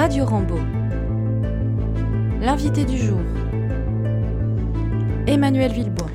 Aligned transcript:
Radio 0.00 0.24
Rambo. 0.24 0.56
L'invité 2.40 2.86
du 2.86 2.96
jour. 2.96 3.20
Emmanuel 5.26 5.72
Villebois. 5.72 6.10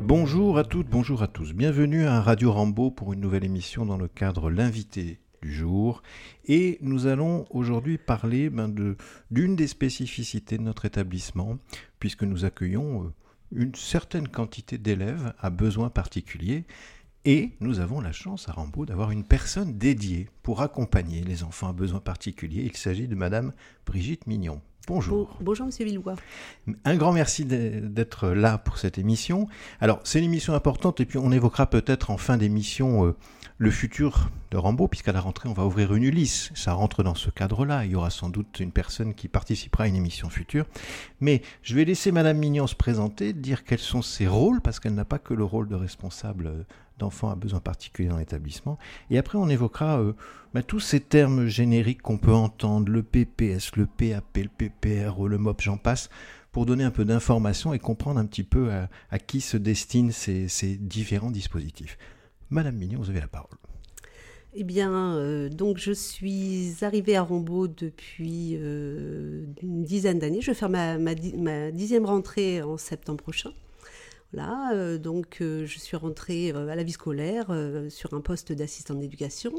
Bonjour 0.00 0.56
à 0.56 0.62
toutes, 0.62 0.86
bonjour 0.86 1.20
à 1.20 1.26
tous. 1.26 1.52
Bienvenue 1.52 2.06
à 2.06 2.20
Radio 2.20 2.52
Rambo 2.52 2.92
pour 2.92 3.12
une 3.12 3.18
nouvelle 3.18 3.44
émission 3.44 3.86
dans 3.86 3.96
le 3.96 4.06
cadre 4.06 4.50
L'invité 4.50 5.18
du 5.42 5.52
jour. 5.52 6.04
Et 6.44 6.78
nous 6.80 7.08
allons 7.08 7.44
aujourd'hui 7.50 7.98
parler 7.98 8.50
ben, 8.50 8.68
de, 8.68 8.96
d'une 9.32 9.56
des 9.56 9.66
spécificités 9.66 10.56
de 10.56 10.62
notre 10.62 10.84
établissement, 10.84 11.58
puisque 11.98 12.22
nous 12.22 12.44
accueillons 12.44 13.02
euh, 13.02 13.12
une 13.50 13.74
certaine 13.74 14.28
quantité 14.28 14.78
d'élèves 14.78 15.34
à 15.40 15.50
besoins 15.50 15.90
particuliers. 15.90 16.66
Et 17.26 17.52
nous 17.60 17.80
avons 17.80 18.02
la 18.02 18.12
chance 18.12 18.50
à 18.50 18.52
Rambaud 18.52 18.84
d'avoir 18.84 19.10
une 19.10 19.24
personne 19.24 19.78
dédiée 19.78 20.28
pour 20.42 20.60
accompagner 20.60 21.22
les 21.22 21.42
enfants 21.42 21.68
à 21.68 21.72
besoins 21.72 22.00
particuliers. 22.00 22.64
Il 22.66 22.76
s'agit 22.76 23.08
de 23.08 23.14
Madame 23.14 23.52
Brigitte 23.86 24.26
Mignon. 24.26 24.60
Bonjour. 24.86 25.38
bonjour, 25.40 25.64
Monsieur 25.64 25.86
Villois. 25.86 26.16
Un 26.84 26.96
grand 26.96 27.14
merci 27.14 27.46
d'être 27.46 28.28
là 28.28 28.58
pour 28.58 28.76
cette 28.76 28.98
émission. 28.98 29.48
Alors, 29.80 30.00
c'est 30.04 30.18
une 30.18 30.26
émission 30.26 30.52
importante 30.52 31.00
et 31.00 31.06
puis 31.06 31.16
on 31.16 31.32
évoquera 31.32 31.70
peut-être 31.70 32.10
en 32.10 32.18
fin 32.18 32.36
d'émission 32.36 33.06
euh, 33.06 33.16
le 33.56 33.70
futur 33.70 34.28
de 34.50 34.58
Rambo, 34.58 34.86
puisqu'à 34.86 35.12
la 35.12 35.22
rentrée, 35.22 35.48
on 35.48 35.54
va 35.54 35.64
ouvrir 35.64 35.94
une 35.94 36.02
Ulysse. 36.02 36.50
Ça 36.54 36.74
rentre 36.74 37.02
dans 37.02 37.14
ce 37.14 37.30
cadre-là. 37.30 37.86
Il 37.86 37.92
y 37.92 37.94
aura 37.94 38.10
sans 38.10 38.28
doute 38.28 38.60
une 38.60 38.72
personne 38.72 39.14
qui 39.14 39.28
participera 39.28 39.84
à 39.84 39.86
une 39.86 39.96
émission 39.96 40.28
future. 40.28 40.66
Mais 41.20 41.40
je 41.62 41.74
vais 41.74 41.86
laisser 41.86 42.12
Madame 42.12 42.36
Mignon 42.36 42.66
se 42.66 42.74
présenter, 42.74 43.32
dire 43.32 43.64
quels 43.64 43.78
sont 43.78 44.02
ses 44.02 44.26
rôles, 44.26 44.60
parce 44.60 44.80
qu'elle 44.80 44.94
n'a 44.94 45.06
pas 45.06 45.18
que 45.18 45.32
le 45.32 45.44
rôle 45.44 45.68
de 45.68 45.76
responsable 45.76 46.66
d'enfants 46.98 47.30
à 47.30 47.34
besoins 47.34 47.60
particuliers 47.60 48.08
dans 48.08 48.18
l'établissement. 48.18 48.78
Et 49.10 49.18
après, 49.18 49.38
on 49.38 49.48
évoquera 49.48 50.00
euh, 50.00 50.12
bah, 50.52 50.62
tous 50.62 50.80
ces 50.80 51.00
termes 51.00 51.46
génériques 51.46 52.02
qu'on 52.02 52.18
peut 52.18 52.32
entendre, 52.32 52.90
le 52.90 53.02
PPS, 53.02 53.76
le 53.76 53.86
PAP, 53.86 54.38
le 54.38 54.48
PPR, 54.48 55.26
le 55.26 55.38
MOP, 55.38 55.60
j'en 55.60 55.76
passe, 55.76 56.10
pour 56.52 56.66
donner 56.66 56.84
un 56.84 56.92
peu 56.92 57.04
d'informations 57.04 57.74
et 57.74 57.80
comprendre 57.80 58.20
un 58.20 58.26
petit 58.26 58.44
peu 58.44 58.70
à, 59.10 59.18
qui 59.18 59.40
se 59.40 59.56
destinent 59.56 60.12
ces, 60.12 60.76
différents 60.80 61.32
dispositifs. 61.32 61.98
Madame 62.48 62.76
Mignon, 62.76 63.00
vous 63.00 63.10
avez 63.10 63.20
la 63.20 63.26
parole. 63.26 63.58
Eh 64.56 64.62
bien, 64.62 65.16
euh, 65.16 65.48
donc 65.48 65.78
je 65.78 65.90
suis 65.90 66.76
arrivée 66.82 67.16
à 67.16 67.22
Rombaud 67.22 67.66
depuis 67.66 68.52
euh, 68.54 69.46
une 69.62 69.82
dizaine 69.82 70.20
d'années. 70.20 70.40
Je 70.40 70.52
vais 70.52 70.54
faire 70.54 70.68
ma, 70.68 71.14
dixième 71.72 72.06
rentrée 72.06 72.62
en 72.62 72.76
septembre 72.76 73.20
prochain. 73.20 73.50
Euh, 74.38 74.98
donc 74.98 75.36
je 75.40 75.78
suis 75.78 75.96
rentrée 75.96 76.50
à 76.50 76.74
la 76.74 76.82
vie 76.82 76.92
scolaire 76.92 77.46
sur 77.88 78.14
un 78.14 78.20
poste 78.20 78.52
d'assistant 78.52 78.94
d'éducation. 78.94 79.52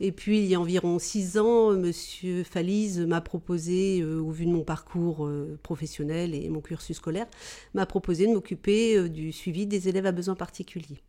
Et 0.00 0.12
puis 0.12 0.40
il 0.40 0.46
y 0.46 0.54
a 0.54 0.60
environ 0.60 0.98
six 0.98 1.38
ans, 1.38 1.72
Monsieur 1.72 2.42
Falise 2.42 3.00
m'a 3.00 3.20
proposé, 3.20 4.04
au 4.04 4.30
vu 4.30 4.46
de 4.46 4.52
mon 4.52 4.64
parcours 4.64 5.28
professionnel 5.62 6.34
et 6.34 6.48
mon 6.48 6.60
cursus 6.60 6.96
scolaire, 6.96 7.26
m'a 7.74 7.86
proposé 7.86 8.26
de 8.26 8.32
m'occuper 8.32 9.08
du 9.08 9.32
suivi 9.32 9.66
des 9.66 9.88
élèves 9.88 10.06
à 10.06 10.12
besoins 10.12 10.34
particuliers. 10.34 11.02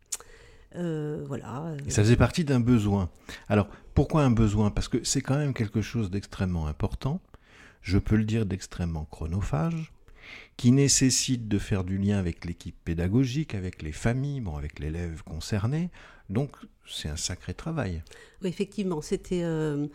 Euh, 0.76 1.24
voilà. 1.26 1.74
Ça 1.88 2.02
faisait 2.02 2.16
partie 2.16 2.44
d'un 2.44 2.60
besoin. 2.60 3.10
Alors, 3.48 3.68
pourquoi 3.94 4.22
un 4.22 4.30
besoin? 4.30 4.70
Parce 4.70 4.88
que 4.88 5.02
c'est 5.02 5.20
quand 5.20 5.36
même 5.36 5.54
quelque 5.54 5.80
chose 5.80 6.10
d'extrêmement 6.10 6.66
important, 6.66 7.20
je 7.82 7.98
peux 7.98 8.16
le 8.16 8.24
dire 8.24 8.44
d'extrêmement 8.44 9.06
chronophage, 9.10 9.92
qui 10.56 10.72
nécessite 10.72 11.48
de 11.48 11.58
faire 11.58 11.84
du 11.84 11.98
lien 11.98 12.18
avec 12.18 12.44
l'équipe 12.44 12.76
pédagogique, 12.84 13.54
avec 13.54 13.82
les 13.82 13.92
familles, 13.92 14.40
bon, 14.40 14.56
avec 14.56 14.78
l'élève 14.80 15.22
concerné. 15.22 15.90
Donc, 16.30 16.50
c'est 16.86 17.08
un 17.08 17.16
sacré 17.16 17.54
travail. 17.54 18.02
Oui, 18.42 18.48
effectivement, 18.48 19.00
c'était... 19.00 19.42
Euh, 19.42 19.86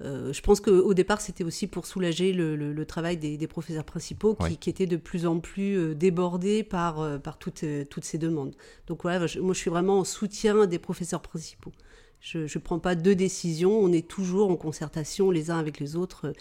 euh, 0.00 0.32
je 0.32 0.40
pense 0.42 0.60
qu'au 0.60 0.94
départ, 0.94 1.20
c'était 1.20 1.42
aussi 1.42 1.66
pour 1.66 1.86
soulager 1.86 2.32
le, 2.32 2.84
travail 2.84 3.16
des, 3.16 3.46
professeurs 3.48 3.84
principaux 3.84 4.36
qui, 4.60 4.70
étaient 4.70 4.86
de 4.86 4.96
plus 4.96 5.26
en 5.26 5.40
plus 5.40 5.76
euh, 5.76 5.94
débordés 5.94 6.62
par, 6.62 7.20
par 7.20 7.38
toutes, 7.38 7.64
toutes 7.90 8.04
ces 8.04 8.18
demandes. 8.18 8.54
Donc 8.86 9.02
voilà, 9.02 9.26
moi 9.40 9.54
je 9.54 9.58
suis 9.58 9.70
vraiment 9.70 9.98
en 9.98 10.04
soutien 10.04 10.66
des 10.66 10.78
professeurs 10.78 11.22
principaux. 11.22 11.72
Je 12.20 12.40
ne 12.40 12.62
prends 12.62 12.78
pas 12.78 12.94
de 12.94 13.12
décisions, 13.14 13.78
on 13.78 13.92
est 13.92 14.06
toujours 14.06 14.50
en 14.50 14.56
concertation 14.56 15.30
les 15.30 15.50
uns 15.50 15.58
avec 15.58 15.78
les 15.78 15.96
autres. 15.96 16.32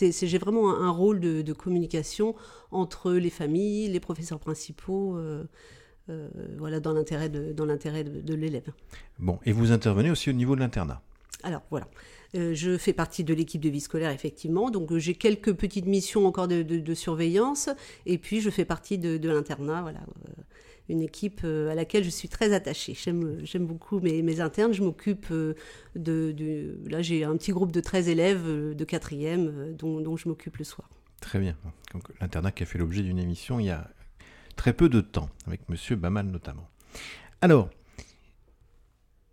J'ai 0.00 0.38
vraiment 0.38 0.70
un, 0.70 0.90
rôle 0.90 1.20
de, 1.20 1.52
communication 1.52 2.34
entre 2.70 3.12
les 3.12 3.30
familles, 3.30 3.88
les 3.88 4.00
professeurs 4.00 4.40
principaux. 4.40 5.18
voilà, 6.58 6.80
dans 6.80 6.92
l'intérêt 6.92 7.28
de, 7.28 7.52
dans 7.52 7.66
l'intérêt 7.66 8.04
de 8.04 8.34
l'élève. 8.34 8.72
Bon, 9.18 9.38
et 9.44 9.52
vous 9.52 9.72
intervenez 9.72 10.10
aussi 10.10 10.30
au 10.30 10.34
niveau 10.34 10.54
de 10.54 10.60
l'internat. 10.60 11.02
Alors 11.42 11.62
voilà, 11.70 11.86
euh, 12.34 12.54
je 12.54 12.76
fais 12.76 12.92
partie 12.92 13.24
de 13.24 13.34
l'équipe 13.34 13.60
de 13.60 13.68
vie 13.68 13.80
scolaire, 13.80 14.10
effectivement. 14.10 14.70
Donc, 14.70 14.90
euh, 14.92 14.98
j'ai 14.98 15.14
quelques 15.14 15.52
petites 15.54 15.86
missions 15.86 16.26
encore 16.26 16.48
de, 16.48 16.94
surveillance. 16.94 17.68
Et 18.04 18.18
puis, 18.18 18.40
je 18.40 18.50
fais 18.50 18.64
partie 18.64 18.98
de, 18.98 19.28
l'internat. 19.28 19.82
Voilà. 19.82 20.00
Euh, 20.00 20.32
une 20.88 21.02
équipe 21.02 21.44
à 21.44 21.74
laquelle 21.74 22.04
je 22.04 22.10
suis 22.10 22.28
très 22.28 22.52
attachée. 22.52 22.94
J'aime 22.94 23.66
beaucoup 23.66 24.00
mes, 24.00 24.40
internes. 24.40 24.72
Je 24.72 24.82
m'occupe 24.82 25.32
de, 25.94 26.78
Là, 26.88 27.02
j'ai 27.02 27.24
un 27.24 27.36
petit 27.36 27.52
groupe 27.52 27.72
de 27.72 27.80
13 27.80 28.08
élèves 28.08 28.74
de 28.74 28.84
4e 28.84 29.74
dont, 29.74 30.16
je 30.16 30.28
m'occupe 30.28 30.56
le 30.58 30.64
soir. 30.64 30.88
Très 31.20 31.38
bien. 31.38 31.56
L'internat 32.20 32.52
qui 32.52 32.62
a 32.62 32.66
fait 32.66 32.78
l'objet 32.78 33.02
d'une 33.02 33.18
émission 33.18 33.58
il 33.58 33.66
y 33.66 33.70
a 33.70 33.90
très 34.56 34.72
peu 34.72 34.88
de 34.88 35.00
temps, 35.00 35.28
avec 35.46 35.68
Monsieur 35.68 35.96
Bamal 35.96 36.26
notamment. 36.26 36.68
Alors, 37.40 37.70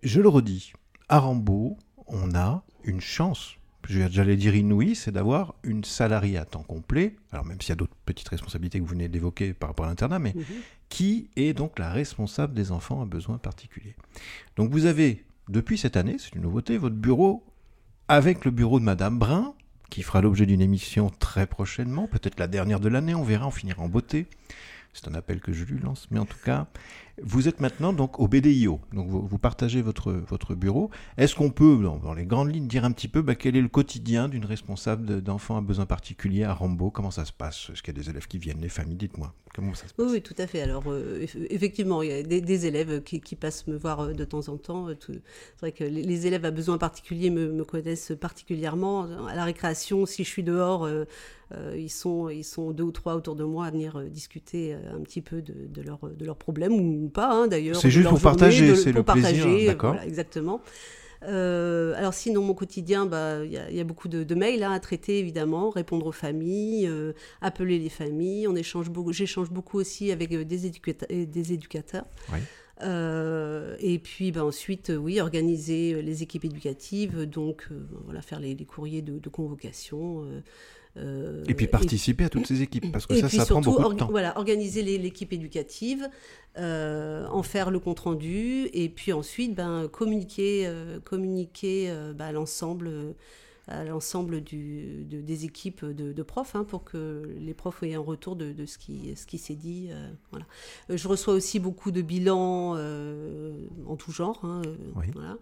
je 0.04 0.22
le 0.22 0.28
redis, 0.28 0.74
à 1.08 1.20
Rambaud, 1.20 1.78
on 2.08 2.36
a 2.36 2.64
une 2.84 3.02
chance, 3.02 3.56
j'allais 3.88 4.36
dire 4.36 4.56
inouïe, 4.56 4.96
c'est 4.96 5.12
d'avoir 5.12 5.56
une 5.64 5.84
salariée 5.84 6.38
à 6.38 6.46
temps 6.46 6.64
complet, 6.64 7.16
alors 7.32 7.46
même 7.46 7.60
s'il 7.62 7.70
y 7.70 7.74
a 7.74 7.76
d'autres 7.76 7.96
petites 8.06 8.30
responsabilités 8.30 8.80
que 8.80 8.84
vous 8.84 8.90
venez 8.90 9.08
d'évoquer 9.08 9.54
par 9.54 9.70
rapport 9.70 9.86
à 9.86 9.90
l'internat, 9.90 10.20
mais 10.20 10.34
mhm. 10.36 10.44
qui 10.90 11.30
est 11.36 11.54
donc 11.54 11.80
la 11.80 11.90
responsable 11.90 12.54
des 12.54 12.72
enfants 12.72 13.02
à 13.02 13.06
besoins 13.06 13.38
particuliers. 13.38 13.96
Donc 14.56 14.72
vous 14.72 14.86
avez, 14.86 15.24
depuis 15.50 15.78
cette 15.78 15.98
année, 15.98 16.16
c'est 16.20 16.36
une 16.36 16.42
nouveauté, 16.42 16.78
votre 16.78 16.96
bureau 16.96 17.46
avec 18.08 18.46
le 18.46 18.52
bureau 18.52 18.80
de 18.80 18.86
Madame 18.86 19.18
Brun, 19.18 19.54
qui 19.90 20.02
fera 20.02 20.22
l'objet 20.22 20.46
d'une 20.46 20.62
émission 20.62 21.10
très 21.10 21.46
prochainement, 21.46 22.08
peut-être 22.08 22.40
la 22.40 22.48
dernière 22.48 22.80
de 22.80 22.90
l'année, 22.90 23.16
on 23.16 23.24
verra, 23.24 23.48
on 23.48 23.52
finira 23.52 23.84
en 23.84 23.90
beauté. 23.90 24.28
C'est 24.94 25.08
un 25.08 25.16
appel 25.16 25.40
que 25.40 25.54
je 25.54 25.66
lui 25.66 25.80
lance, 25.80 26.08
mais 26.12 26.20
en 26.20 26.26
tout 26.26 26.38
cas, 26.44 26.68
vous 27.22 27.48
êtes 27.48 27.60
maintenant 27.60 27.94
donc 27.94 28.20
au 28.20 28.28
BDIO, 28.28 28.80
donc 28.92 29.08
vous, 29.08 29.38
partagez 29.38 29.82
votre, 29.82 30.12
votre 30.12 30.56
bureau. 30.56 30.90
Est-ce 31.18 31.36
qu'on 31.36 31.52
peut, 31.52 31.78
dans, 31.84 32.14
les 32.14 32.26
grandes 32.26 32.54
lignes, 32.54 32.68
dire 32.68 32.86
un 32.86 32.92
petit 32.92 33.08
peu 33.08 33.22
bah, 33.22 33.36
quel 33.36 33.56
est 33.56 33.62
le 33.62 33.68
quotidien 33.68 34.28
d'une 34.28 34.46
responsable 34.46 35.22
d'enfants 35.22 35.58
à 35.58 35.62
besoins 35.62 35.86
particuliers 35.86 36.44
à 36.44 36.54
Rambo 36.54 36.90
Comment 36.90 37.12
ça 37.12 37.26
se 37.26 37.32
passe? 37.32 37.70
Est-ce 37.72 37.84
qu'il 37.84 37.96
y 37.96 38.00
a 38.00 38.02
des 38.02 38.10
élèves 38.10 38.28
qui 38.28 38.40
viennent, 38.40 38.62
les 38.62 38.70
familles? 38.70 38.96
Dites-moi, 38.96 39.34
comment 39.54 39.76
ça 39.76 39.88
se 39.88 39.94
passe? 39.94 40.08
oui, 40.12 40.22
tout 40.22 40.36
à 40.40 40.48
fait. 40.48 40.62
Alors, 40.62 40.84
euh, 40.88 41.24
effectivement, 41.50 42.02
il 42.02 42.10
y 42.10 42.14
a 42.14 42.24
des, 42.24 42.66
élèves 42.66 43.04
qui, 43.04 43.36
passent 43.36 43.68
me 43.68 43.78
voir 43.78 44.00
euh, 44.00 44.14
de 44.14 44.26
temps 44.26 44.50
en 44.50 44.58
temps. 44.58 44.90
Euh, 44.90 44.96
c'est 45.00 45.22
vrai 45.60 45.72
que 45.72 45.84
les, 45.84 46.26
élèves 46.26 46.46
à 46.46 46.52
besoins 46.52 46.80
particuliers 46.80 47.30
me, 47.30 47.64
connaissent 47.64 48.14
particulièrement. 48.20 49.04
À 49.28 49.36
la 49.36 49.44
récréation, 49.44 50.08
si 50.08 50.24
je 50.24 50.30
suis 50.30 50.44
dehors, 50.44 50.90
ils, 51.76 51.90
sont, 51.90 52.30
ils 52.30 52.44
sont 52.44 52.72
deux 52.72 52.84
ou 52.84 52.92
trois 52.92 53.16
autour 53.16 53.36
de 53.36 53.44
moi 53.44 53.68
à 53.68 53.72
venir 53.72 54.02
discuter 54.10 54.74
un 54.74 55.02
petit 55.02 55.22
peu 55.22 55.42
de, 55.42 55.54
de, 55.68 55.82
leur, 55.82 56.00
de 56.10 56.26
leurs 56.26 56.38
problèmes 56.38 56.74
ou 56.74 57.03
pas 57.10 57.32
hein, 57.32 57.48
d'ailleurs. 57.48 57.76
C'est 57.76 57.92
juste 57.92 58.10
pour 58.10 58.22
partager, 58.22 58.76
c'est 58.76 58.92
le 58.92 59.04
plaisir. 59.04 59.68
D'accord. 59.68 59.96
exactement. 60.06 60.62
Euh, 61.28 61.94
alors 61.96 62.14
sinon, 62.14 62.42
mon 62.42 62.54
quotidien, 62.54 63.06
bah, 63.06 63.44
il 63.46 63.52
y, 63.52 63.80
a 63.80 63.84
beaucoup 63.84 64.08
de, 64.08 64.36
mails 64.36 64.64
hein, 64.64 64.72
à 64.72 64.80
traiter 64.80 65.20
évidemment, 65.20 65.70
répondre 65.70 66.06
aux 66.06 66.12
familles, 66.12 66.88
euh, 66.88 67.14
appeler 67.42 67.80
les 67.80 67.90
familles. 67.90 68.48
On 68.48 68.56
échange 68.56 68.90
beaucoup, 68.90 69.14
j'échange 69.14 69.50
beaucoup 69.50 69.80
aussi 69.80 70.12
avec 70.12 70.32
euh, 70.34 70.44
des, 70.44 71.26
des 71.26 71.54
éducateurs. 71.54 72.06
et 72.82 74.00
puis 74.04 74.32
bah, 74.32 74.44
ensuite, 74.44 74.92
oui, 74.96 75.20
organiser 75.22 76.02
les 76.02 76.24
équipes 76.24 76.46
éducatives, 76.46 77.26
donc 77.26 77.70
voilà, 78.06 78.22
faire 78.22 78.40
les, 78.40 78.56
courriers 78.66 79.02
de, 79.02 79.20
de 79.20 79.30
convocation. 79.30 80.26
Euh, 80.96 81.44
et 81.48 81.56
puis 81.56 81.68
participer 81.68 82.26
à 82.26 82.30
toutes 82.30 82.46
ces 82.46 82.62
équipes, 82.62 82.92
parce 82.92 83.08
que 83.08 83.16
ça, 83.16 83.28
ça 83.30 83.46
prend 83.46 83.62
beaucoup 83.62 83.94
de 83.94 83.98
temps. 83.98 84.10
Voilà, 84.12 84.38
organiser 84.38 84.84
l'équipe 84.84 85.34
éducative, 85.34 86.08
euh, 86.58 87.26
en 87.28 87.42
faire 87.42 87.72
le 87.72 87.80
compte 87.80 88.02
rendu, 88.02 88.70
et 88.74 88.90
puis 88.90 89.12
ensuite 89.12 89.56
ben, 89.56 89.88
communiquer, 89.88 90.64
euh, 90.68 91.00
communiquer 91.00 91.92
ben, 92.16 92.32
l'ensemble 92.32 93.16
à 93.68 93.86
l'ensemble 93.86 94.44
des 94.44 95.46
équipes 95.46 95.86
de, 95.86 96.24
profs 96.24 96.56
hein, 96.56 96.66
pour 96.66 96.84
que 96.84 97.34
les 97.40 97.54
profs 97.54 97.82
aient 97.84 97.94
un 97.94 98.00
retour 98.00 98.36
de, 98.36 98.66
ce 98.66 98.78
qui, 98.78 99.16
ce 99.16 99.26
qui 99.26 99.38
s'est 99.38 99.56
dit. 99.56 99.90
Euh, 99.92 100.12
voilà. 100.32 100.46
Euh, 100.90 100.98
je 100.98 101.08
reçois 101.08 101.34
aussi 101.34 101.60
beaucoup 101.60 101.92
de 101.92 102.02
bilans 102.02 102.76
euh, 102.76 103.54
en 103.88 103.96
tout 103.96 104.12
genre, 104.12 104.44
hein, 104.44 104.62
voilà, 105.14 105.38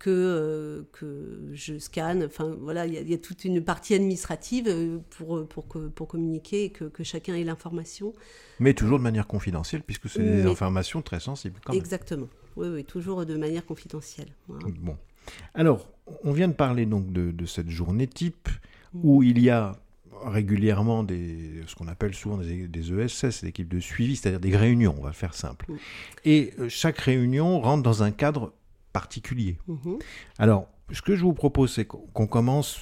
que, 0.00 0.86
que 0.92 1.50
je 1.52 1.78
scanne. 1.78 2.24
Enfin, 2.24 2.56
voilà, 2.60 2.86
il 2.86 3.08
y, 3.08 3.14
a 3.14 3.18
toute 3.18 3.44
une 3.44 3.62
partie 3.62 3.94
administrative 3.94 5.00
pour, 5.10 5.46
pour, 5.46 5.68
que, 5.68 5.88
pour 5.88 6.08
communiquer 6.08 6.64
et 6.64 6.70
que, 6.70 6.84
que 6.84 7.04
chacun 7.04 7.34
ait 7.34 7.44
l'information. 7.44 8.14
Mais 8.58 8.72
toujours 8.72 8.98
de 8.98 9.04
manière 9.04 9.26
confidentielle, 9.26 9.82
puisque 9.82 10.08
c'est 10.08 10.22
des 10.22 10.46
informations 10.46 11.02
très 11.02 11.20
sensibles. 11.20 11.60
Quand 11.64 11.74
Exactement. 11.74 12.28
Oui, 12.56 12.68
oui, 12.68 12.84
toujours 12.84 13.26
de 13.26 13.36
manière 13.36 13.66
confidentielle. 13.66 14.28
Bon. 14.48 14.96
Alors, 15.52 15.86
on 16.24 16.32
vient 16.32 16.48
de 16.48 16.52
parler 16.54 16.86
donc 16.86 17.12
de, 17.12 17.46
cette 17.46 17.70
journée 17.70 18.06
type. 18.06 18.48
où 18.94 19.22
il 19.22 19.38
y 19.40 19.50
a 19.50 19.76
régulièrement 20.24 21.02
des, 21.02 21.62
ce 21.66 21.74
qu'on 21.74 21.88
appelle 21.88 22.14
souvent 22.14 22.38
des, 22.38 22.66
des 22.68 22.92
ESS, 22.92 23.42
des 23.42 23.48
équipes 23.48 23.68
de 23.68 23.80
suivi, 23.80 24.16
c'est-à-dire 24.16 24.40
des 24.40 24.56
réunions, 24.56 24.94
on 24.98 25.02
va 25.02 25.12
faire 25.12 25.34
simple. 25.34 25.66
Mm. 25.68 25.76
Et 26.24 26.54
euh, 26.58 26.68
chaque 26.68 26.98
réunion 26.98 27.60
rentre 27.60 27.82
dans 27.82 28.02
un 28.02 28.10
cadre 28.10 28.52
particulier. 28.96 29.58
Mhm. 29.68 29.98
Alors, 30.38 30.68
ce 30.90 31.02
que 31.02 31.16
je 31.16 31.22
vous 31.22 31.34
propose, 31.34 31.74
c'est 31.74 31.84
qu'on 31.84 32.06
qu'on 32.14 32.26
commence, 32.26 32.80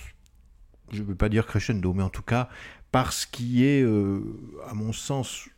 je 0.92 1.02
ne 1.02 1.06
veux 1.08 1.16
pas 1.16 1.28
dire 1.28 1.44
crescendo, 1.44 1.92
mais 1.92 2.04
en 2.04 2.08
tout 2.08 2.22
cas, 2.22 2.48
par 2.92 3.12
ce 3.12 3.26
qui 3.26 3.64
est, 3.64 3.82
euh, 3.82 4.20
à 4.68 4.74
mon 4.74 4.92
sens, 4.92 5.48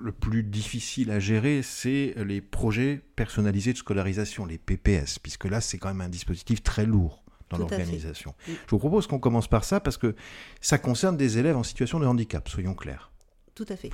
le 0.00 0.12
plus 0.12 0.42
difficile 0.42 1.10
à 1.10 1.18
gérer, 1.20 1.62
c'est 1.62 2.14
les 2.16 2.40
projets 2.40 3.00
personnalisés 3.16 3.72
de 3.72 3.78
scolarisation, 3.78 4.46
les 4.46 4.58
PPS, 4.58 5.18
puisque 5.18 5.44
là, 5.44 5.60
c'est 5.60 5.78
quand 5.78 5.88
même 5.88 6.00
un 6.00 6.08
dispositif 6.08 6.62
très 6.62 6.86
lourd 6.86 7.22
dans 7.50 7.58
l'organisation. 7.58 8.34
Oui. 8.48 8.54
Je 8.66 8.70
vous 8.70 8.78
propose 8.78 9.06
qu'on 9.06 9.18
commence 9.18 9.48
par 9.48 9.64
ça, 9.64 9.80
parce 9.80 9.96
que 9.98 10.14
ça 10.60 10.78
concerne 10.78 11.16
des 11.16 11.38
élèves 11.38 11.56
en 11.56 11.62
situation 11.62 12.00
de 12.00 12.06
handicap, 12.06 12.48
soyons 12.48 12.74
clairs. 12.74 13.10
Tout 13.54 13.66
à 13.68 13.76
fait. 13.76 13.90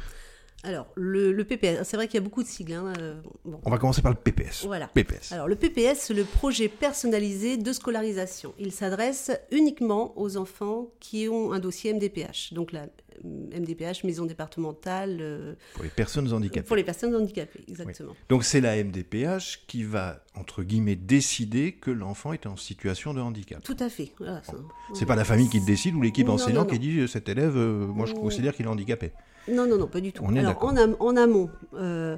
Alors, 0.63 0.89
le, 0.95 1.33
le 1.33 1.45
PPS, 1.45 1.85
c'est 1.85 1.97
vrai 1.97 2.07
qu'il 2.07 2.17
y 2.17 2.23
a 2.23 2.25
beaucoup 2.25 2.43
de 2.43 2.49
sigles. 2.49 2.75
hein, 2.75 2.93
euh, 2.99 3.19
bon. 3.47 3.61
On 3.65 3.71
va 3.71 3.79
commencer 3.79 4.03
par 4.03 4.13
le 4.13 4.19
PPS. 4.19 4.67
Voilà. 4.67 4.89
PPS. 4.89 5.33
Alors, 5.33 5.49
le 5.49 5.57
PPS, 5.57 5.99
c'est 6.01 6.15
le 6.15 6.25
projet 6.25 6.69
personnalisé 6.69 7.57
de 7.57 7.73
scolarisation. 7.73 8.53
Il 8.59 8.71
s'adresse 8.71 9.31
uniquement 9.51 10.13
aux 10.21 10.37
enfants 10.37 10.89
qui 11.01 11.29
ont 11.29 11.53
un 11.53 11.61
dossier 11.61 11.95
MDPH. 11.95 12.53
Donc, 12.53 12.73
la 12.73 12.89
MDPH, 13.25 14.05
maison 14.05 14.27
départementale, 14.27 15.19
euh, 15.21 15.55
Pour 15.75 15.85
les 15.85 15.91
personnes 15.91 16.33
handicapées. 16.33 16.67
pour 16.67 16.77
les 16.77 16.85
personnes 16.85 17.15
handicapées, 17.15 17.61
exactement. 17.69 18.15
Donc 18.29 18.45
c'est 18.45 18.61
la 18.61 18.77
MDPH 18.83 19.65
qui 19.67 19.85
va, 19.85 20.25
entre 20.35 20.63
guillemets, 20.63 20.97
décider 20.97 21.73
que 21.73 21.91
l'enfant 21.91 22.33
est 22.33 22.47
en 22.47 22.57
situation 22.57 23.15
de 23.15 23.21
handicap. 23.21 23.63
Tout 23.63 23.77
à 23.81 23.89
fait. 23.89 24.13
Voilà, 24.19 24.43
ça- 24.43 24.55
C'est 24.95 25.07
pas 25.07 25.17
la 25.17 25.25
famille 25.25 25.49
qui 25.49 25.61
le 25.61 25.67
décide 25.67 25.95
ou 25.95 26.03
l'équipe 26.03 26.29
enseignante 26.29 26.71
qui 26.71 26.79
dit 26.79 26.99
euh, 27.01 27.07
cet 27.07 27.29
élève, 27.29 27.57
euh, 27.57 27.87
moi 27.87 28.07
je 28.07 28.15
considère 28.15 28.55
qu'il 28.55 28.67
est 28.67 28.69
handicapé. 28.71 29.13
Non, 29.49 29.67
non, 29.67 29.79
non, 29.79 29.87
pas 29.87 30.01
du 30.01 30.13
tout. 30.13 30.23
On 30.25 30.37
Alors, 30.37 30.63
en, 30.65 30.77
am- 30.77 30.97
en 31.01 31.17
amont, 31.17 31.51
euh, 31.75 32.17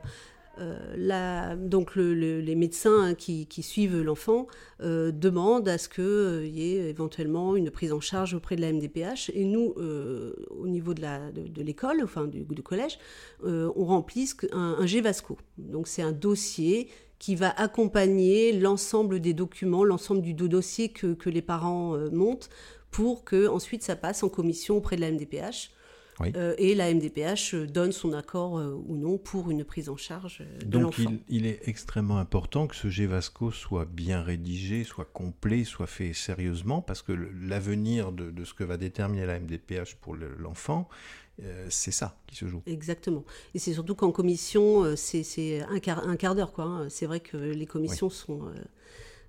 euh, 0.59 1.57
donc 1.57 1.95
le- 1.97 2.15
le- 2.15 2.41
les 2.41 2.55
médecins 2.55 3.03
hein, 3.03 3.15
qui, 3.15 3.47
suivent 3.63 4.01
l'enfant 4.03 4.47
euh, 4.83 5.11
demandent 5.13 5.69
à 5.69 5.79
ce 5.79 5.89
qu'il 5.89 6.49
y 6.55 6.75
ait 6.75 6.89
éventuellement 6.91 7.57
une 7.57 7.71
prise 7.71 7.93
en 7.93 8.01
charge 8.01 8.35
auprès 8.35 8.57
de 8.57 8.61
la 8.61 8.69
MDPH. 8.73 9.31
Et 9.35 9.45
nous, 9.45 9.75
euh, 9.79 10.35
au 10.51 10.67
niveau 10.69 10.95
de 10.95 11.03
l'école, 11.63 12.01
enfin 12.03 12.27
du, 12.27 12.45
collège, 12.63 12.99
euh, 13.45 13.71
on 13.77 13.85
remplit 13.85 14.31
un, 14.53 14.77
un 14.79 14.87
GVASCO. 14.87 15.39
Donc 15.59 15.89
c'est 15.89 16.03
un 16.03 16.13
dossier 16.13 16.89
qui 17.19 17.37
va 17.37 17.51
accompagner 17.51 18.53
l'ensemble 18.53 19.21
des 19.21 19.33
documents, 19.35 19.85
l'ensemble 19.85 20.23
du 20.23 20.35
do- 20.35 20.49
dossier 20.49 20.89
que, 20.89 21.15
que 21.15 21.31
les 21.31 21.43
parents 21.43 21.95
euh, 21.97 22.11
montent 22.11 22.51
pour 22.91 23.25
que 23.25 23.47
ensuite 23.47 23.83
ça 23.83 23.97
passe 23.97 24.23
en 24.23 24.29
commission 24.29 24.77
auprès 24.77 24.97
de 24.97 25.01
la 25.03 25.11
MDPH. 25.13 25.71
Oui. 26.23 26.33
Euh, 26.37 26.55
et 26.59 26.75
la 26.75 26.93
MDPH 26.95 27.55
euh, 27.55 27.67
donne 27.67 27.93
son 27.93 28.13
accord 28.13 28.59
euh, 28.59 28.75
ou 28.87 28.97
non 28.97 29.19
pour 29.19 29.51
une 29.51 29.65
prise 29.65 29.89
en 29.89 29.97
charge 29.97 30.43
de 30.61 30.65
Donc 30.67 30.83
l'enfant. 30.99 31.13
il, 31.29 31.37
il 31.39 31.47
est 31.47 31.61
extrêmement 31.69 32.19
important 32.19 32.67
que 32.67 32.77
ce 32.77 32.89
GVASCO 32.89 33.51
soit 33.51 33.85
bien 33.85 34.23
rédigé, 34.23 34.85
soit 34.85 35.05
complet, 35.05 35.65
soit 35.65 35.87
fait 35.87 36.13
sérieusement, 36.13 36.81
parce 36.81 37.03
que 37.03 37.13
l'avenir 37.13 38.13
de, 38.13 38.31
de 38.31 38.45
ce 38.45 38.55
que 38.55 38.65
va 38.65 38.77
déterminer 38.77 39.27
la 39.27 39.39
MDPH 39.39 39.97
pour 40.01 40.15
le- 40.15 40.35
l'enfant, 40.39 40.89
euh, 41.43 41.67
c'est 41.71 41.91
ça 41.93 42.17
qui 42.27 42.37
se 42.37 42.47
joue. 42.47 42.63
Exactement. 42.67 43.25
Et 43.55 43.59
c'est 43.59 43.73
surtout 43.73 43.95
qu'en 43.95 44.13
commission, 44.13 44.95
c'est 44.97 45.63
un 45.63 45.79
quart, 45.81 46.07
un 46.07 46.17
quart 46.17 46.35
d'heure. 46.35 46.53
quoi. 46.53 46.65
hein. 46.65 46.89
C'est 46.89 47.07
vrai 47.07 47.21
que 47.21 47.37
les 47.37 47.67
commissions 47.67 48.11
sont, 48.11 48.43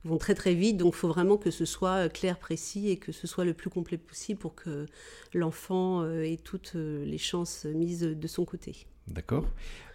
vont 0.05 0.17
très 0.17 0.35
très 0.35 0.53
vite, 0.53 0.77
donc 0.77 0.94
il 0.95 0.97
faut 0.97 1.07
vraiment 1.07 1.38
que 1.38 1.51
ce 1.51 1.65
soit 1.65 2.05
euh, 2.05 2.09
clair, 2.09 2.38
précis 2.38 2.89
et 2.89 2.97
que 2.97 3.11
ce 3.11 3.25
soit 3.27 3.45
le 3.45 3.53
plus 3.53 3.69
complet 3.69 3.97
possible 3.97 4.39
pour 4.39 4.53
que 4.55 4.85
l'enfant 5.33 6.01
euh, 6.01 6.23
ait 6.23 6.38
toutes 6.38 6.73
euh, 6.75 7.05
les 7.05 7.17
chances 7.17 7.65
mises 7.65 8.01
de 8.01 8.27
son 8.27 8.45
côté. 8.45 8.85
D'accord 9.07 9.45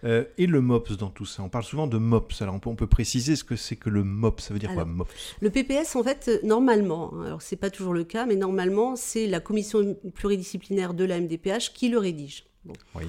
Euh, 0.05 0.25
Et 0.37 0.47
le 0.47 0.61
MOPS 0.61 0.97
dans 0.99 1.09
tout 1.09 1.25
ça? 1.25 1.43
On 1.43 1.49
parle 1.49 1.65
souvent 1.65 1.87
de 1.87 1.97
MOPS. 1.99 2.43
Alors 2.43 2.55
on 2.55 2.59
peut, 2.61 2.69
on 2.69 2.77
peut 2.77 2.87
préciser 2.87 3.37
ce 3.37 3.43
que 3.45 3.57
c'est 3.57 3.75
que 3.77 3.89
le 3.89 4.05
MOPS? 4.05 4.45
Ça 4.45 4.53
veut 4.55 4.61
dire 4.61 4.71
Alors, 4.71 4.85
quoi 4.85 4.93
MOPS? 4.93 5.37
Le 5.41 5.51
PPS, 5.51 5.97
en 5.97 6.03
fait, 6.05 6.41
normalement, 6.45 7.15
hein, 7.15 7.25
alors 7.25 7.41
c'est 7.43 7.57
pas 7.57 7.71
toujours 7.71 7.95
le 7.95 8.05
cas, 8.05 8.27
mais 8.27 8.37
normalement, 8.37 8.97
c'est 8.97 9.27
la 9.27 9.41
commission 9.41 9.97
pluridisciplinaire 10.15 10.93
de 10.95 11.05
la 11.05 11.21
MDPH 11.21 11.73
qui 11.73 11.89
le 11.89 11.99
rédige. 11.99 12.45
Bon. 12.67 12.75
Oui. 12.97 13.05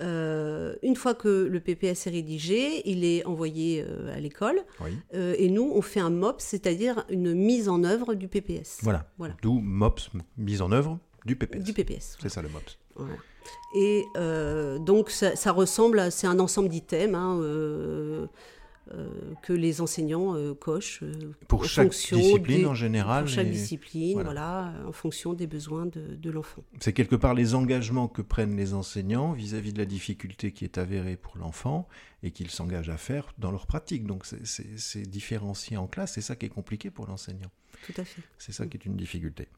Euh, 0.00 0.76
une 0.82 0.96
fois 0.96 1.14
que 1.14 1.28
le 1.28 1.60
PPS 1.60 2.06
est 2.06 2.10
rédigé, 2.10 2.88
il 2.88 3.04
est 3.04 3.24
envoyé 3.24 3.84
euh, 3.86 4.14
à 4.14 4.20
l'école 4.20 4.60
Oui. 4.80 4.90
euh, 5.14 5.34
et 5.38 5.48
nous, 5.48 5.70
on 5.74 5.82
fait 5.82 6.00
un 6.00 6.10
MOPS, 6.10 6.42
c'est-à-dire 6.44 7.04
une 7.10 7.34
mise 7.34 7.68
en 7.68 7.84
œuvre 7.84 8.14
du 8.14 8.28
PPS. 8.28 8.78
Voilà. 8.82 9.10
Voilà. 9.18 9.34
D'où 9.42 9.60
MOPS, 9.60 10.10
mise 10.36 10.62
en 10.62 10.72
œuvre 10.72 10.98
du 11.24 11.36
PPS. 11.36 11.62
Du 11.62 11.72
PPS. 11.72 12.16
C'est 12.20 12.28
ça 12.28 12.42
le 12.42 12.48
MOPS. 12.48 12.78
Et 13.74 14.04
donc, 14.80 15.10
ça, 15.10 15.36
ça 15.36 15.52
ressemble 15.52 15.98
à. 15.98 16.10
C'est 16.10 16.26
un 16.26 16.38
ensemble 16.38 16.68
d'items 16.68 17.14
hein, 17.14 17.40
que 19.42 19.52
les 19.52 19.80
enseignants 19.80 20.34
euh, 20.34 20.54
cochent. 20.54 21.02
euh, 21.02 21.12
Pour 21.46 21.60
en 21.60 21.64
chaque 21.64 21.90
discipline 21.90 22.58
des- 22.60 22.66
en 22.66 22.74
général. 22.74 23.24
Pour 23.24 23.32
chaque 23.34 23.46
et- 23.46 23.50
discipline, 23.50 24.14
voilà. 24.14 24.30
voilà. 24.72 24.88
en 24.88 24.92
fonction 24.92 25.34
des 25.34 25.46
besoins 25.46 25.86
de, 25.86 26.14
de 26.16 26.30
l'enfant. 26.30 26.62
C'est 26.80 26.92
quelque 26.92 27.16
part 27.16 27.34
les 27.34 27.54
engagements 27.54 28.08
que 28.08 28.22
prennent 28.22 28.56
les 28.56 28.74
enseignants 28.74 29.32
vis-à-vis 29.32 29.72
de 29.72 29.78
la 29.78 29.84
difficulté 29.86 30.52
qui 30.52 30.64
est 30.64 30.78
avérée 30.78 31.16
pour 31.16 31.36
l'enfant 31.38 31.88
et 32.22 32.30
qu'ils 32.30 32.50
s'engagent 32.50 32.90
à 32.90 32.96
faire 32.96 33.32
dans 33.38 33.50
leur 33.50 33.66
pratique. 33.66 34.06
Donc 34.06 34.24
c'est 34.44 35.02
différencié 35.08 35.76
en 35.76 35.86
classe, 35.86 36.12
c'est 36.14 36.20
ça 36.20 36.36
qui 36.36 36.46
est 36.46 36.50
compliqué 36.50 36.90
pour 36.90 37.06
l'enseignant. 37.06 37.50
Tout 37.86 37.94
à 38.00 38.04
fait. 38.04 38.20
C'est 38.38 38.52
ça 38.52 38.66
qui 38.66 38.76
est 38.76 38.84
une 38.84 38.96
difficulté. 38.96 39.48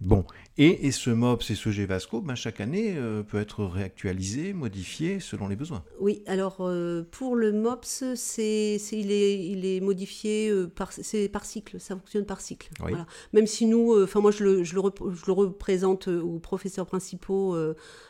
Bon, 0.00 0.24
et, 0.58 0.86
et 0.86 0.90
ce 0.90 1.10
MOPS 1.10 1.50
et 1.50 1.54
ce 1.54 1.70
GVASCO, 1.70 2.20
ben, 2.20 2.34
chaque 2.34 2.60
année, 2.60 2.94
euh, 2.96 3.22
peut 3.22 3.38
être 3.38 3.64
réactualisé, 3.64 4.52
modifié 4.52 5.20
selon 5.20 5.46
les 5.46 5.54
besoins. 5.56 5.84
Oui, 6.00 6.22
alors 6.26 6.56
euh, 6.60 7.04
pour 7.10 7.36
le 7.36 7.52
MOPS, 7.52 8.14
c'est, 8.16 8.78
c'est- 8.78 8.98
il, 8.98 9.12
est, 9.12 9.46
il 9.46 9.64
est 9.64 9.80
modifié 9.80 10.50
euh, 10.50 10.66
par, 10.66 10.90
c'est 10.92 11.28
par 11.28 11.44
cycle, 11.44 11.78
ça 11.78 11.94
fonctionne 11.96 12.26
par 12.26 12.40
cycle. 12.40 12.70
Oui. 12.80 12.90
Voilà. 12.90 13.06
Même 13.32 13.46
si 13.46 13.66
nous, 13.66 14.02
enfin 14.02 14.20
moi 14.20 14.30
je 14.32 14.42
le, 14.42 14.64
je, 14.64 14.74
le 14.74 14.80
rep- 14.80 15.12
je 15.14 15.26
le 15.26 15.32
représente 15.32 16.08
aux 16.08 16.38
professeurs 16.40 16.86
principaux 16.86 17.54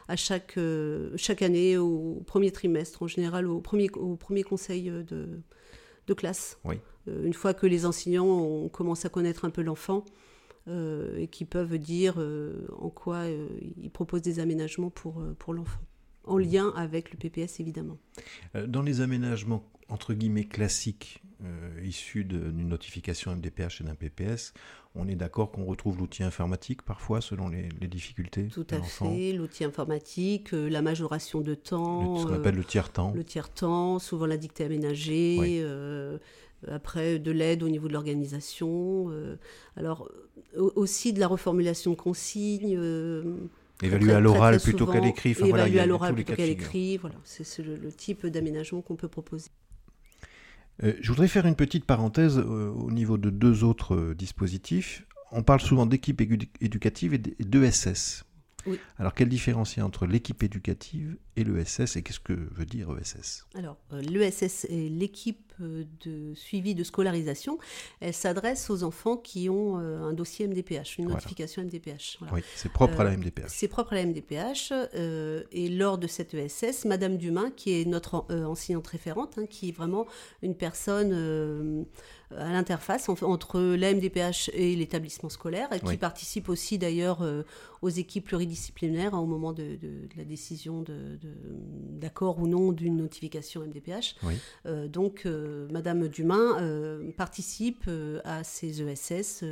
à 0.08 0.16
chaque, 0.16 0.58
chaque 1.16 1.42
année, 1.42 1.76
au 1.76 2.22
premier 2.26 2.50
trimestre, 2.50 3.02
en 3.02 3.06
général 3.08 3.46
au 3.46 3.60
premier, 3.60 3.90
au 3.94 4.16
premier 4.16 4.42
conseil 4.42 4.84
de, 4.90 5.40
de 6.06 6.14
classe. 6.14 6.58
Oui. 6.64 6.76
Euh, 7.08 7.24
une 7.26 7.34
fois 7.34 7.54
que 7.54 7.66
les 7.66 7.86
enseignants 7.86 8.26
ont 8.26 8.68
commencé 8.68 9.06
à 9.06 9.10
connaître 9.10 9.44
un 9.44 9.50
peu 9.50 9.62
l'enfant 9.62 10.04
euh, 10.68 11.16
et 11.18 11.28
qui 11.28 11.44
peuvent 11.44 11.78
dire 11.78 12.14
euh, 12.18 12.66
en 12.78 12.90
quoi 12.90 13.18
euh, 13.18 13.46
ils 13.80 13.90
proposent 13.90 14.22
des 14.22 14.40
aménagements 14.40 14.90
pour, 14.90 15.22
pour 15.38 15.54
l'enfant. 15.54 15.80
En 16.24 16.38
lien 16.38 16.72
avec 16.74 17.12
le 17.12 17.18
PPS, 17.18 17.60
évidemment. 17.60 17.98
Dans 18.66 18.82
les 18.82 19.00
aménagements 19.00 19.62
entre 19.88 20.12
guillemets 20.12 20.44
classiques 20.46 21.22
issus 21.84 22.24
d'une 22.24 22.66
notification 22.68 23.36
MDPH 23.36 23.82
et 23.82 23.84
d'un 23.84 23.94
PPS, 23.94 24.52
on 24.96 25.06
est 25.06 25.14
d'accord 25.14 25.52
qu'on 25.52 25.64
retrouve 25.66 25.98
l'outil 25.98 26.24
informatique 26.24 26.82
parfois 26.82 27.20
selon 27.20 27.48
les, 27.48 27.68
les 27.80 27.86
difficultés 27.86 28.48
Tout 28.48 28.66
à 28.70 28.80
fait. 28.82 29.34
L'outil 29.34 29.62
informatique, 29.62 30.50
la 30.52 30.82
majoration 30.82 31.42
de 31.42 31.50
Le- 31.50 31.56
temps, 31.56 32.16
ce 32.16 32.26
qu'on 32.26 32.32
appelle 32.34 32.56
le 32.56 32.64
tiers-temps. 32.64 33.12
le 33.14 33.22
tiers-temps, 33.22 33.98
souvent 34.00 34.26
la 34.26 34.38
dictée 34.38 34.64
aménagée, 34.64 35.36
Oui. 35.38 36.18
Euh, 36.68 36.76
après 36.76 37.18
de 37.18 37.30
l'aide 37.30 37.62
au 37.62 37.68
niveau 37.68 37.88
de 37.88 37.92
l'organisation. 37.92 39.10
euh, 39.10 39.36
alors 39.76 40.08
euh, 40.56 40.70
aussi 40.74 41.12
de 41.12 41.20
la 41.20 41.28
reformulation 41.28 41.92
de 41.92 41.96
consignes. 41.96 42.78
Évaluer 43.82 44.12
à 44.12 44.20
l'oral 44.20 44.58
plutôt 44.60 44.86
qu'à 44.86 45.00
l'écrit. 45.00 45.32
Enfin, 45.32 45.46
évaluer 45.46 45.80
à 45.80 45.86
l'oral 45.86 46.14
plutôt 46.14 46.34
qu'à 46.34 46.46
l'écrit. 46.46 46.96
Voilà, 46.96 47.16
c'est 47.24 47.62
le, 47.62 47.76
le 47.76 47.92
type 47.92 48.26
d'aménagement 48.26 48.80
qu'on 48.80 48.96
peut 48.96 49.08
proposer. 49.08 49.50
Euh, 50.82 50.94
je 51.00 51.08
voudrais 51.08 51.28
faire 51.28 51.46
une 51.46 51.56
petite 51.56 51.84
parenthèse 51.84 52.38
euh, 52.38 52.70
au 52.70 52.90
niveau 52.90 53.16
de 53.16 53.30
deux 53.30 53.64
autres 53.64 53.94
euh, 53.94 54.14
dispositifs. 54.14 55.06
On 55.32 55.42
parle 55.42 55.60
souvent 55.60 55.86
d'équipe 55.86 56.20
éducative 56.60 57.14
et 57.14 57.18
d'ESS. 57.18 58.24
Oui. 58.66 58.78
Alors, 58.98 59.14
quelle 59.14 59.28
différence 59.28 59.76
il 59.76 59.80
y 59.80 59.82
a 59.82 59.86
entre 59.86 60.06
l'équipe 60.06 60.42
éducative 60.42 61.16
et 61.36 61.44
l'ESS 61.44 61.96
et 61.96 62.02
qu'est-ce 62.02 62.20
que 62.20 62.32
veut 62.32 62.64
dire 62.66 62.88
ESS 62.98 63.46
Alors, 63.54 63.76
euh, 63.92 64.00
l'ESS 64.00 64.64
est 64.70 64.88
l'équipe 64.90 65.52
euh, 65.60 65.84
de 66.04 66.34
suivi 66.34 66.74
de 66.74 66.84
scolarisation. 66.84 67.58
Elle 68.00 68.12
s'adresse 68.14 68.68
aux 68.70 68.82
enfants 68.82 69.16
qui 69.16 69.48
ont 69.48 69.78
euh, 69.78 70.02
un 70.02 70.12
dossier 70.12 70.46
MDPH, 70.48 70.98
une 70.98 71.04
Voilà. 71.06 71.16
notification 71.20 71.62
MDPH. 71.62 72.16
Voilà. 72.20 72.34
Oui, 72.34 72.40
c'est 72.56 72.70
propre 72.72 73.00
à 73.00 73.04
la 73.04 73.16
MDPH. 73.16 73.44
C'est 73.48 73.68
propre 73.68 73.92
à 73.92 73.96
la 73.96 74.06
MDPH. 74.06 74.72
et 75.52 75.68
lors 75.68 75.98
de 75.98 76.06
cette 76.06 76.34
ESS, 76.34 76.84
Madame 76.84 77.16
Dumas, 77.16 77.50
qui 77.50 77.80
est 77.80 77.84
notre 77.86 78.26
euh, 78.30 78.44
enseignante 78.44 78.86
référente, 78.86 79.38
hein, 79.38 79.46
qui 79.46 79.68
est 79.70 79.72
vraiment 79.76 80.06
une 80.42 80.54
personne 80.54 81.10
euh, 81.12 81.84
à 82.36 82.52
l'interface 82.52 83.08
en- 83.08 83.16
entre 83.22 83.60
la 83.60 83.92
MDPH 83.94 84.50
et 84.52 84.74
l'établissement 84.76 85.28
scolaire, 85.28 85.72
et 85.72 85.80
qui 85.80 85.86
Oui. 85.86 85.96
participe 85.96 86.48
aussi 86.48 86.76
d'ailleurs 86.78 87.22
aux 87.82 87.88
équipes 87.88 88.24
pluridisciplinaires 88.26 89.14
hein, 89.14 89.18
au 89.20 89.26
moment 89.26 89.52
de, 89.52 89.62
de- 89.76 90.06
de 90.06 90.16
la 90.16 90.24
décision 90.24 90.82
de- 90.82 91.16
de- 91.22 91.25
d'accord 91.98 92.38
ou 92.40 92.46
non 92.46 92.72
d'une 92.72 92.96
notification 92.96 93.62
MDPH. 93.62 94.16
Oui. 94.22 94.34
Euh, 94.66 94.88
donc, 94.88 95.22
euh, 95.26 95.66
Madame 95.70 96.08
Dumas 96.08 96.60
euh, 96.60 97.10
participe 97.16 97.84
euh, 97.88 98.20
à 98.24 98.44
ces 98.44 98.82
ESS. 98.82 99.44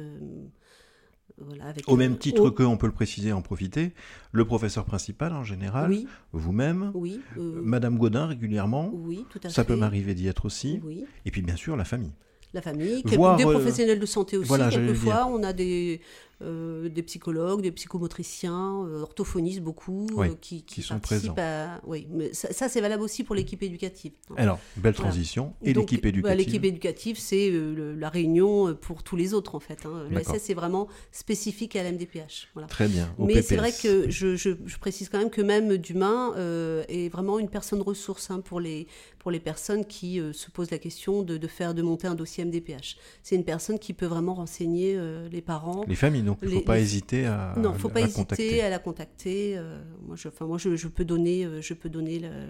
voilà, 1.38 1.64
avec, 1.66 1.88
Au 1.88 1.96
même 1.96 2.16
titre 2.18 2.42
au- 2.42 2.50
que, 2.52 2.62
on 2.62 2.76
peut 2.76 2.86
le 2.86 2.92
préciser, 2.92 3.32
en 3.32 3.42
profiter, 3.42 3.92
le 4.32 4.44
professeur 4.44 4.84
principal 4.84 5.32
en 5.32 5.42
général, 5.42 5.90
Oui, 5.90 6.06
vous-même, 6.32 6.92
oui, 6.94 7.20
Madame 7.36 7.98
Godin 7.98 8.26
régulièrement, 8.26 8.90
oui, 8.94 9.24
tout 9.30 9.40
à 9.42 9.48
ça 9.48 9.62
fait. 9.64 9.68
peut 9.68 9.76
m'arriver 9.76 10.14
d'y 10.14 10.28
être 10.28 10.44
aussi, 10.46 10.80
et 11.24 11.30
puis 11.30 11.42
bien 11.42 11.56
sûr 11.56 11.76
la 11.76 11.84
famille. 11.84 12.12
la 12.52 12.62
famille, 12.62 13.02
Voir, 13.16 13.36
des 13.36 13.42
professionnels 13.44 13.98
de 13.98 14.06
santé 14.06 14.36
aussi. 14.36 14.46
voilà, 14.46 14.68
quelquefois, 14.70 15.26
on 15.26 15.42
a 15.42 15.52
des, 15.52 16.00
euh, 16.44 16.88
des 16.88 17.02
psychologues, 17.02 17.62
des 17.62 17.72
psychomotriciens, 17.72 18.84
euh, 18.86 19.00
orthophonistes 19.02 19.60
beaucoup, 19.60 20.06
Oui, 20.14 20.28
euh, 20.28 20.34
qui, 20.40 20.62
qui 20.62 20.82
sont 20.82 20.98
participent 20.98 21.34
présents. 21.34 21.34
à- 21.38 21.80
Oui, 21.86 22.06
mais 22.10 22.32
ça, 22.32 22.52
ça, 22.52 22.68
c'est 22.68 22.80
valable 22.80 23.02
aussi 23.02 23.24
pour 23.24 23.34
l'équipe 23.34 23.62
éducative. 23.62 24.12
Alors, 24.36 24.58
belle 24.76 24.92
Voilà. 24.94 25.10
transition, 25.10 25.54
et 25.62 25.72
l'équipe 25.72 26.02
bah, 26.02 26.08
éducative 26.08 26.36
L'équipe 26.38 26.64
éducative, 26.64 27.18
c'est 27.18 27.50
la 27.52 28.08
réunion 28.08 28.74
pour 28.74 29.02
tous 29.02 29.16
les 29.16 29.34
autres, 29.34 29.54
en 29.54 29.60
fait. 29.60 29.86
Hein. 29.86 30.06
L'ESS, 30.10 30.38
c'est 30.40 30.54
vraiment 30.54 30.88
spécifique 31.12 31.76
à 31.76 31.82
l'MDPH. 31.82 32.48
Voilà. 32.54 32.68
Très 32.68 32.88
bien, 32.88 33.12
au 33.18 33.26
Mais 33.26 33.42
c'est 33.42 33.56
vrai 33.56 33.72
que 33.72 34.10
je, 34.10 34.36
je- 34.36 34.50
je 34.64 34.78
précise 34.78 35.08
quand 35.08 35.18
même 35.18 35.30
que 35.30 35.40
même 35.42 35.76
Dumas 35.76 36.32
euh, 36.36 36.84
est 36.88 37.08
vraiment 37.08 37.38
une 37.38 37.48
personne 37.48 37.80
ressource 37.82 38.30
hein, 38.30 38.40
pour, 38.40 38.60
les, 38.60 38.86
pour 39.18 39.30
les 39.30 39.40
personnes 39.40 39.84
qui 39.84 40.20
se 40.32 40.50
posent 40.50 40.70
la 40.70 40.78
question 40.78 41.22
de, 41.22 41.36
de 41.36 41.46
faire 41.48 41.74
de 41.74 41.82
monter 41.82 42.06
un 42.06 42.14
dossier 42.14 42.44
MDPH. 42.44 42.96
C'est 43.22 43.36
une 43.36 43.44
personne 43.44 43.78
qui 43.78 43.92
peut 43.94 44.06
vraiment 44.06 44.34
renseigner 44.34 44.98
les 45.30 45.40
parents. 45.42 45.84
Les 45.86 45.94
familles, 45.94 46.22
donc 46.34 46.42
il 46.42 46.48
ne 46.48 46.52
faut 46.54 46.58
les- 46.60 46.64
pas 46.64 46.76
les- 46.76 46.82
hésiter 46.82 47.26
à, 47.26 47.54
non, 47.56 47.74
faut 47.74 47.88
à 47.88 47.92
pas 47.92 48.00
la 48.00 48.06
hésiter 48.06 48.20
contacter. 48.22 48.62
à 48.62 48.70
la 48.70 48.78
contacter. 48.78 49.56
euh, 49.58 49.82
moi, 50.06 50.16
je, 50.16 50.28
enfin, 50.28 50.46
moi 50.46 50.58
je, 50.58 50.76
je 50.76 50.88
peux 50.88 51.04
donner, 51.04 51.44
euh, 51.46 51.60
je 51.62 51.74
peux 51.74 51.88
donner 51.88 52.18
le- 52.18 52.48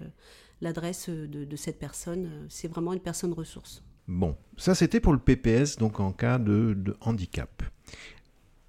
l'adresse 0.61 1.09
de, 1.09 1.45
de 1.45 1.57
cette 1.57 1.79
personne. 1.79 2.27
euh, 2.27 2.47
C'est 2.49 2.69
vraiment 2.69 2.93
une 2.93 3.01
personne 3.01 3.33
ressource. 3.33 3.83
Bon, 4.07 4.37
ça 4.57 4.75
c'était 4.75 5.01
pour 5.01 5.13
le 5.13 5.19
PPS, 5.19 5.77
donc 5.79 5.99
en 6.01 6.13
cas 6.13 6.39
de, 6.39 6.75
de 6.77 6.97
handicap. 7.01 7.63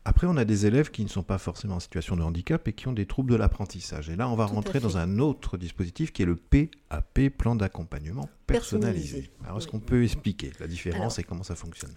Après, 0.08 0.28
on 0.28 0.38
a 0.38 0.46
des 0.46 0.68
élèves 0.68 0.92
qui 0.92 1.04
ne 1.04 1.10
sont 1.10 1.24
pas 1.24 1.40
forcément 1.40 1.78
en 1.78 1.80
situation 1.80 2.16
de 2.16 2.22
handicap 2.22 2.68
et 2.68 2.74
qui 2.74 2.88
ont 2.88 2.94
des 2.94 3.08
troubles 3.08 3.32
de 3.32 3.36
l'apprentissage. 3.36 4.08
Et 4.12 4.16
là, 4.16 4.30
on 4.30 4.36
va 4.36 4.46
Tout 4.48 4.54
rentrer 4.54 4.80
dans 4.80 4.98
un 4.98 5.18
autre 5.18 5.58
dispositif 5.58 6.14
qui 6.14 6.22
est 6.22 6.28
le 6.28 6.36
PAP, 6.36 7.30
plan 7.36 7.56
d'accompagnement 7.56 8.30
personnalisé. 8.46 9.22
Personnalisé. 9.24 9.32
Alors, 9.44 9.58
est-ce 9.58 9.66
Oui. 9.66 9.72
qu'on 9.72 9.80
peut 9.80 10.04
expliquer 10.04 10.52
la 10.60 10.68
différence 10.68 11.00
Alors, 11.18 11.20
et 11.20 11.24
comment 11.24 11.42
ça 11.42 11.56
fonctionne? 11.56 11.96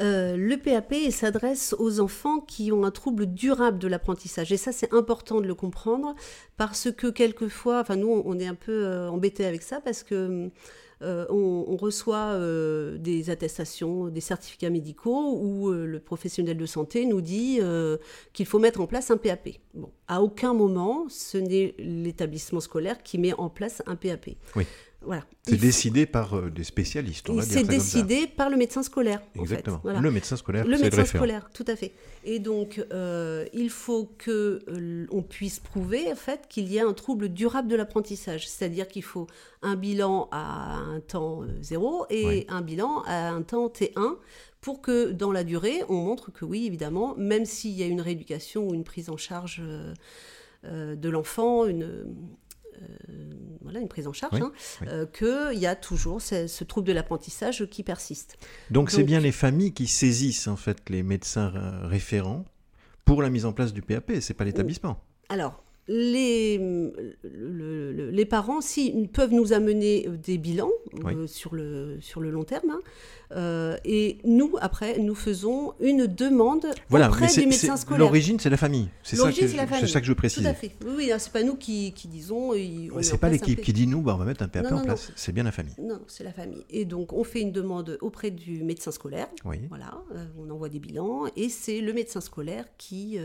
Euh, 0.00 0.36
le 0.36 0.56
PAP 0.56 0.94
s'adresse 1.10 1.74
aux 1.78 2.00
enfants 2.00 2.40
qui 2.40 2.72
ont 2.72 2.84
un 2.84 2.90
trouble 2.90 3.26
durable 3.26 3.78
de 3.78 3.88
l'apprentissage. 3.88 4.52
Et 4.52 4.56
ça, 4.56 4.72
c'est 4.72 4.92
important 4.92 5.40
de 5.40 5.46
le 5.46 5.54
comprendre 5.54 6.14
parce 6.56 6.90
que 6.90 7.08
quelquefois, 7.08 7.84
nous, 7.96 8.22
on 8.24 8.38
est 8.38 8.46
un 8.46 8.54
peu 8.54 8.84
euh, 8.84 9.08
embêtés 9.08 9.44
avec 9.44 9.62
ça 9.62 9.80
parce 9.80 10.02
que 10.02 10.50
euh, 11.02 11.26
on, 11.28 11.76
reçoit 11.76 12.38
des 12.98 13.28
attestations, 13.28 14.08
des 14.08 14.20
certificats 14.20 14.70
médicaux 14.70 15.38
où 15.38 15.70
le 15.70 16.00
professionnel 16.00 16.56
de 16.56 16.66
santé 16.66 17.04
nous 17.04 17.20
dit 17.20 17.60
qu'il 18.32 18.46
faut 18.46 18.58
mettre 18.58 18.80
en 18.80 18.86
place 18.86 19.10
un 19.10 19.16
PAP. 19.16 19.50
Bon, 19.74 19.90
à 20.08 20.22
aucun 20.22 20.54
moment, 20.54 21.06
ce 21.08 21.36
n'est 21.36 21.74
l'établissement 21.78 22.60
scolaire 22.60 23.02
qui 23.02 23.18
met 23.18 23.34
en 23.34 23.50
place 23.50 23.82
un 23.86 23.96
PAP. 23.96 24.30
Voilà. 25.06 25.24
C'est 25.46 25.56
décidé 25.56 26.06
par 26.06 26.34
euh, 26.34 26.50
des 26.50 26.64
spécialistes, 26.64 27.28
on 27.28 27.34
va 27.34 27.44
dire 27.44 27.52
C'est 27.52 27.64
décidé 27.64 28.26
par 28.26 28.48
le 28.50 28.56
médecin 28.56 28.82
scolaire. 28.82 29.20
en 29.20 29.32
fait. 29.34 29.40
Exactement. 29.40 29.80
Voilà. 29.82 30.00
Le 30.00 30.10
médecin 30.10 30.36
scolaire, 30.36 30.66
Le 30.66 30.78
médecin 30.78 31.04
scolaire, 31.04 31.50
tout 31.52 31.64
à 31.66 31.76
fait. 31.76 31.92
Et 32.24 32.38
donc, 32.38 32.82
euh, 32.92 33.44
il 33.52 33.68
faut 33.68 34.10
que 34.18 34.60
euh, 34.68 35.06
on 35.10 35.22
puisse 35.22 35.60
prouver 35.60 36.10
en 36.10 36.16
fait 36.16 36.46
qu'il 36.48 36.72
y 36.72 36.78
a 36.80 36.86
un 36.86 36.94
trouble 36.94 37.28
durable 37.28 37.68
de 37.68 37.76
l'apprentissage, 37.76 38.48
c'est-à-dire 38.48 38.88
qu'il 38.88 39.02
faut 39.02 39.26
un 39.60 39.76
bilan 39.76 40.28
à 40.32 40.76
un 40.76 41.00
temps 41.00 41.42
euh, 41.42 41.48
zéro 41.60 42.06
et 42.08 42.26
Oui. 42.26 42.46
un 42.48 42.62
bilan 42.62 43.02
à 43.06 43.28
un 43.28 43.42
temps 43.42 43.68
T1 43.68 44.16
pour 44.62 44.80
que 44.80 45.10
dans 45.12 45.32
la 45.32 45.44
durée, 45.44 45.82
on 45.90 45.96
montre 45.96 46.32
que 46.32 46.46
oui, 46.46 46.64
évidemment, 46.66 47.14
même 47.18 47.44
s'il 47.44 47.72
y 47.72 47.82
a 47.82 47.86
une 47.86 48.00
rééducation 48.00 48.66
ou 48.66 48.72
une 48.72 48.84
prise 48.84 49.10
en 49.10 49.18
charge 49.18 49.62
de 50.62 51.08
l'enfant, 51.10 51.66
une 51.66 52.06
voilà, 53.74 53.82
une 53.82 53.88
prise 53.88 54.06
en 54.06 54.12
charge, 54.12 54.34
Oui, 54.34 54.40
hein, 54.42 54.52
oui. 54.82 54.86
euh, 54.90 55.06
qu'il 55.06 55.58
y 55.58 55.66
a 55.66 55.74
toujours 55.74 56.20
ce, 56.22 56.46
ce 56.46 56.62
trouble 56.64 56.86
de 56.86 56.92
l'apprentissage 56.92 57.66
qui 57.66 57.82
persiste. 57.82 58.36
Donc, 58.70 58.90
c'est 58.90 59.02
bien 59.02 59.18
les 59.20 59.32
familles 59.32 59.72
qui 59.72 59.86
saisissent 59.88 60.46
en 60.46 60.56
fait 60.56 60.78
les 60.90 61.02
médecins 61.02 61.52
euh, 61.56 61.86
référents 61.86 62.44
pour 63.04 63.20
la 63.20 63.30
mise 63.30 63.44
en 63.46 63.52
place 63.52 63.72
du 63.72 63.82
PAP, 63.82 64.12
c'est 64.20 64.34
pas 64.34 64.44
l'établissement. 64.44 65.00
Alors, 65.28 65.63
les, 65.86 66.58
le- 67.22 67.92
le- 67.92 68.10
les 68.10 68.24
parents, 68.24 68.60
si, 68.60 69.08
peuvent 69.12 69.32
nous 69.32 69.52
amener 69.52 70.06
euh, 70.08 70.16
des 70.16 70.38
bilans 70.38 70.70
euh, 71.04 71.26
sur, 71.26 71.54
le, 71.54 71.98
sur 72.00 72.20
le 72.20 72.30
long 72.30 72.44
terme. 72.44 72.70
hein. 72.70 72.80
Euh, 73.32 73.76
et 73.84 74.18
nous, 74.24 74.54
après, 74.60 74.98
nous 74.98 75.14
faisons 75.14 75.74
une 75.80 76.06
demande 76.06 76.66
Voilà, 76.88 77.08
auprès 77.08 77.22
mais 77.22 77.26
du 77.28 77.32
c'est- 77.32 77.46
médecin 77.46 77.76
c'est- 77.76 77.82
scolaire. 77.82 78.00
l'origine, 78.06 78.38
c'est 78.38 78.50
la 78.50 78.56
famille. 78.56 78.88
C'est 79.02 79.16
ça, 79.16 79.24
que 79.32 79.34
je- 79.34 79.86
ça 79.86 80.00
que 80.00 80.06
je 80.06 80.12
Tout 80.12 80.16
précise. 80.16 80.46
à 80.46 80.54
fait. 80.54 80.70
Oui, 80.86 80.92
oui, 80.98 81.10
c'est 81.18 81.32
pas 81.32 81.42
nous 81.42 81.56
qui, 81.56 81.92
qui 81.92 82.06
disons. 82.08 82.52
met 82.52 83.02
C'est 83.02 83.18
pas 83.18 83.28
l'équipe 83.30 83.60
qui 83.60 83.72
dit 83.72 83.86
nous, 83.86 84.02
bah, 84.02 84.12
on 84.14 84.18
va 84.18 84.24
mettre 84.24 84.42
un 84.42 84.48
PAP 84.48 84.70
Non, 84.70 84.78
en 84.78 84.82
place. 84.84 85.10
C'est 85.16 85.32
bien 85.32 85.42
la 85.44 85.52
famille. 85.52 85.74
Non, 85.82 86.00
c'est 86.06 86.22
la 86.24 86.32
famille. 86.32 86.64
Et 86.70 86.84
donc, 86.84 87.12
on 87.12 87.24
fait 87.24 87.40
une 87.40 87.52
demande 87.52 87.98
auprès 88.02 88.30
du 88.30 88.62
médecin 88.62 88.92
scolaire. 88.92 89.28
Oui. 89.44 89.56
Voilà, 89.68 89.98
euh, 90.14 90.24
on 90.38 90.48
envoie 90.50 90.68
des 90.68 90.78
bilans 90.78 91.24
et 91.36 91.48
c'est 91.48 91.80
le 91.80 91.92
médecin 91.92 92.20
scolaire 92.20 92.66
qui, 92.78 93.18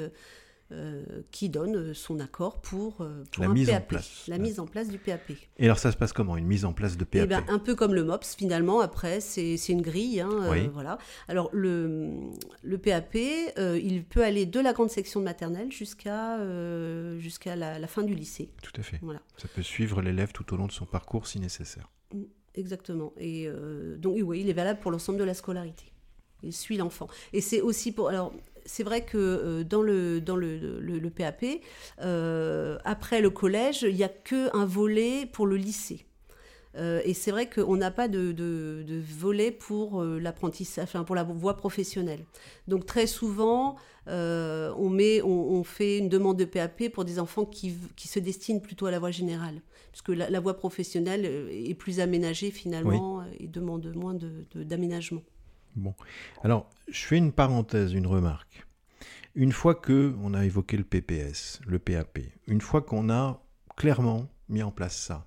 euh, 0.71 1.03
qui 1.31 1.49
donne 1.49 1.75
euh, 1.75 1.93
son 1.93 2.19
accord 2.19 2.61
pour, 2.61 2.97
pour 2.97 3.43
La 3.43 3.49
un 3.49 3.53
mise 3.53 3.69
en 3.69 3.81
place. 3.81 4.23
la 4.27 4.35
Ouais. 4.35 4.41
mise 4.41 4.59
en 4.59 4.65
place 4.67 4.87
du 4.89 4.97
PAP. 4.99 5.31
Et 5.57 5.65
alors 5.65 5.79
ça 5.79 5.91
se 5.91 5.97
passe 5.97 6.13
comment 6.13 6.37
Une 6.37 6.45
mise 6.45 6.63
en 6.65 6.73
place 6.73 6.95
de 6.97 7.03
PAP 7.05 7.21
Eh 7.23 7.27
ben, 7.27 7.43
un 7.47 7.57
peu 7.59 7.75
comme 7.75 7.93
le 7.95 8.03
MOPS, 8.03 8.35
finalement, 8.35 8.79
après, 8.79 9.19
c'est 9.19 9.57
c'est 9.57 9.73
une 9.73 9.81
grille. 9.81 10.21
hein, 10.21 10.29
euh, 10.31 10.67
voilà. 10.73 10.97
Alors, 11.27 11.49
le, 11.53 12.11
le 12.61 12.77
PAP, 12.77 13.15
euh, 13.57 13.79
il 13.83 14.03
peut 14.03 14.23
aller 14.23 14.45
de 14.45 14.59
la 14.59 14.73
grande 14.73 14.91
section 14.91 15.19
de 15.19 15.25
maternelle 15.25 15.71
jusqu'à 15.71 16.37
jusqu'à 17.17 17.55
la, 17.55 17.79
la 17.79 17.87
fin 17.87 18.03
du 18.03 18.13
lycée. 18.13 18.49
Tout 18.61 18.79
à 18.79 18.83
fait. 18.83 18.99
Voilà. 19.01 19.21
Ça 19.37 19.47
peut 19.47 19.63
suivre 19.63 20.01
l'élève 20.01 20.31
tout 20.31 20.53
au 20.53 20.57
long 20.57 20.67
de 20.67 20.71
son 20.71 20.85
parcours 20.85 21.27
si 21.27 21.39
nécessaire. 21.39 21.89
Exactement. 22.55 23.13
Et 23.17 23.47
donc, 23.97 24.17
oui, 24.23 24.41
il 24.41 24.49
est 24.49 24.53
valable 24.53 24.79
pour 24.79 24.91
l'ensemble 24.91 25.17
de 25.19 25.23
la 25.23 25.33
scolarité. 25.33 25.85
Il 26.41 26.53
suit 26.53 26.77
l'enfant. 26.77 27.07
Et 27.33 27.41
c'est 27.41 27.59
aussi 27.59 27.91
pour. 27.91 28.07
Alors, 28.09 28.33
c'est 28.69 28.83
vrai 28.83 29.01
que 29.03 29.17
euh, 29.17 29.63
dans 29.63 29.81
le, 29.81 30.21
dans 30.21 30.35
le, 30.35 30.57
le, 30.57 30.99
le 30.99 31.09
PAP, 31.09 31.43
euh, 32.01 32.77
après 32.85 33.19
le 33.21 33.29
collège, 33.29 33.81
il 33.83 33.95
n'y 33.95 34.03
a 34.03 34.09
qu'un 34.09 34.65
volet 34.65 35.25
pour 35.25 35.45
le 35.47 35.55
lycée. 35.55 36.05
Euh, 36.75 37.01
et 37.03 37.15
c'est 37.15 37.31
vrai 37.31 37.49
qu'on 37.49 37.75
n'a 37.77 37.89
pas 37.89 38.07
de, 38.07 38.31
de, 38.31 38.83
de 38.87 39.01
volet 39.19 39.49
pour 39.51 40.01
euh, 40.03 40.19
l'apprentissage, 40.19 40.83
enfin 40.83 41.03
pour 41.03 41.15
la 41.15 41.23
voie 41.23 41.57
professionnelle. 41.57 42.23
Donc 42.67 42.85
très 42.85 43.07
souvent, 43.07 43.75
euh, 44.07 44.71
on, 44.77 44.89
met, 44.89 45.21
on, 45.23 45.29
on 45.59 45.63
fait 45.63 45.97
une 45.97 46.09
demande 46.09 46.37
de 46.37 46.45
PAP 46.45 46.89
pour 46.93 47.05
des 47.05 47.17
enfants 47.17 47.45
qui, 47.45 47.73
qui 47.95 48.07
se 48.07 48.19
destinent 48.19 48.59
plutôt 48.61 48.85
à 48.85 48.91
la 48.91 48.99
voie 48.99 49.09
générale. 49.11 49.61
Parce 49.91 50.03
que 50.03 50.11
la, 50.11 50.29
la 50.29 50.39
voie 50.39 50.53
professionnelle 50.55 51.25
est 51.51 51.73
plus 51.73 51.99
aménagée 51.99 52.51
finalement 52.51 53.23
et 53.39 53.47
demande 53.47 53.91
moins 53.95 54.13
de- 54.13 54.45
d'aménagement. 54.63 55.23
Bon. 55.75 55.93
Alors, 56.43 56.69
je 56.89 56.99
fais 56.99 57.17
une 57.17 57.31
parenthèse, 57.31 57.93
une 57.93 58.07
remarque. 58.07 58.65
Une 59.35 59.51
fois 59.51 59.75
que 59.75 60.15
on 60.21 60.33
a 60.33 60.45
évoqué 60.45 60.75
le 60.75 60.83
PPS, 60.83 61.61
le 61.67 61.79
PAP, 61.79 62.19
une 62.47 62.61
fois 62.61 62.81
qu'on 62.81 63.09
a 63.09 63.41
clairement 63.77 64.27
mis 64.49 64.63
en 64.63 64.71
place 64.71 64.97
ça, 64.97 65.25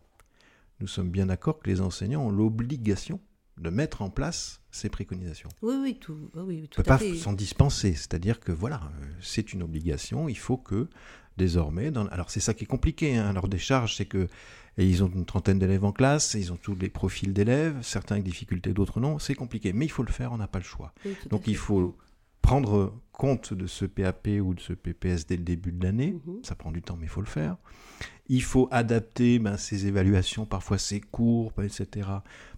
nous 0.81 0.89
sommes 0.89 1.11
bien 1.11 1.27
d'accord 1.27 1.61
que 1.61 1.71
les 1.71 1.81
enseignants 1.81 2.27
ont 2.27 2.31
l'obligation 2.31 3.21
de 3.59 3.71
mettre 3.71 4.03
en 4.03 4.11
place 4.11 4.61
ces 4.71 4.89
préconisations. 4.89 5.49
Oui, 5.63 5.75
oui, 5.81 5.99
tout, 6.01 6.31
oui, 6.35 6.43
oui, 6.45 6.61
On 6.65 6.67
tout 6.67 6.81
ne 6.81 6.85
peut 6.85 6.93
à 6.93 6.99
pas 6.99 7.15
s'en 7.17 7.33
dispenser, 7.33 7.95
c'est-à-dire 7.95 8.41
que 8.41 8.51
voilà, 8.51 8.81
euh, 9.01 9.07
c'est 9.21 9.53
une 9.53 9.63
obligation, 9.63 10.29
il 10.29 10.39
faut 10.39 10.57
que 10.57 10.89
désormais, 11.37 11.91
dans... 11.91 12.07
alors 12.07 12.31
c'est 12.31 12.41
ça 12.41 12.55
qui 12.55 12.65
est 12.65 12.67
compliqué, 12.67 13.17
hein, 13.17 13.33
leur 13.33 13.49
décharge, 13.49 13.97
c'est 13.97 14.07
que 14.07 14.29
et 14.79 14.87
ils 14.87 15.05
ont 15.05 15.11
une 15.15 15.25
trentaine 15.25 15.59
d'élèves 15.59 15.85
en 15.85 15.93
classe, 15.93 16.35
ils 16.35 16.53
ont 16.53 16.57
tous 16.57 16.75
les 16.75 16.89
profils 16.89 17.33
d'élèves, 17.33 17.77
certains 17.83 18.17
avec 18.17 18.25
difficultés, 18.25 18.73
d'autres 18.73 19.01
non, 19.01 19.19
c'est 19.19 19.35
compliqué, 19.35 19.73
mais 19.73 19.85
il 19.85 19.91
faut 19.91 20.03
le 20.03 20.13
faire, 20.13 20.33
on 20.33 20.39
n'a 20.39 20.47
pas 20.47 20.59
le 20.59 20.65
choix. 20.65 20.93
Oui, 21.05 21.17
Donc 21.31 21.47
il 21.47 21.57
faut 21.57 21.97
prendre 22.43 22.95
compte 23.13 23.55
de 23.55 23.67
ce 23.67 23.85
PAP 23.85 24.29
ou 24.43 24.55
de 24.55 24.61
ce 24.61 24.73
PPS 24.73 25.27
dès 25.27 25.37
le 25.37 25.45
début 25.45 25.73
de 25.73 25.83
l'année. 25.85 26.17
Mhm. 26.27 26.41
Ça 26.43 26.55
prend 26.55 26.73
du 26.73 26.83
temps, 26.83 26.97
mais 26.99 27.07
il 27.07 27.11
faut 27.11 27.21
le 27.21 27.27
faire. 27.27 27.57
Il 28.29 28.43
faut 28.43 28.69
adapter 28.71 29.39
ben, 29.39 29.57
ces 29.57 29.87
évaluations, 29.87 30.45
parfois 30.47 30.79
ces 30.79 31.01
cours, 31.01 31.53
ben, 31.57 31.65
etc., 31.65 32.09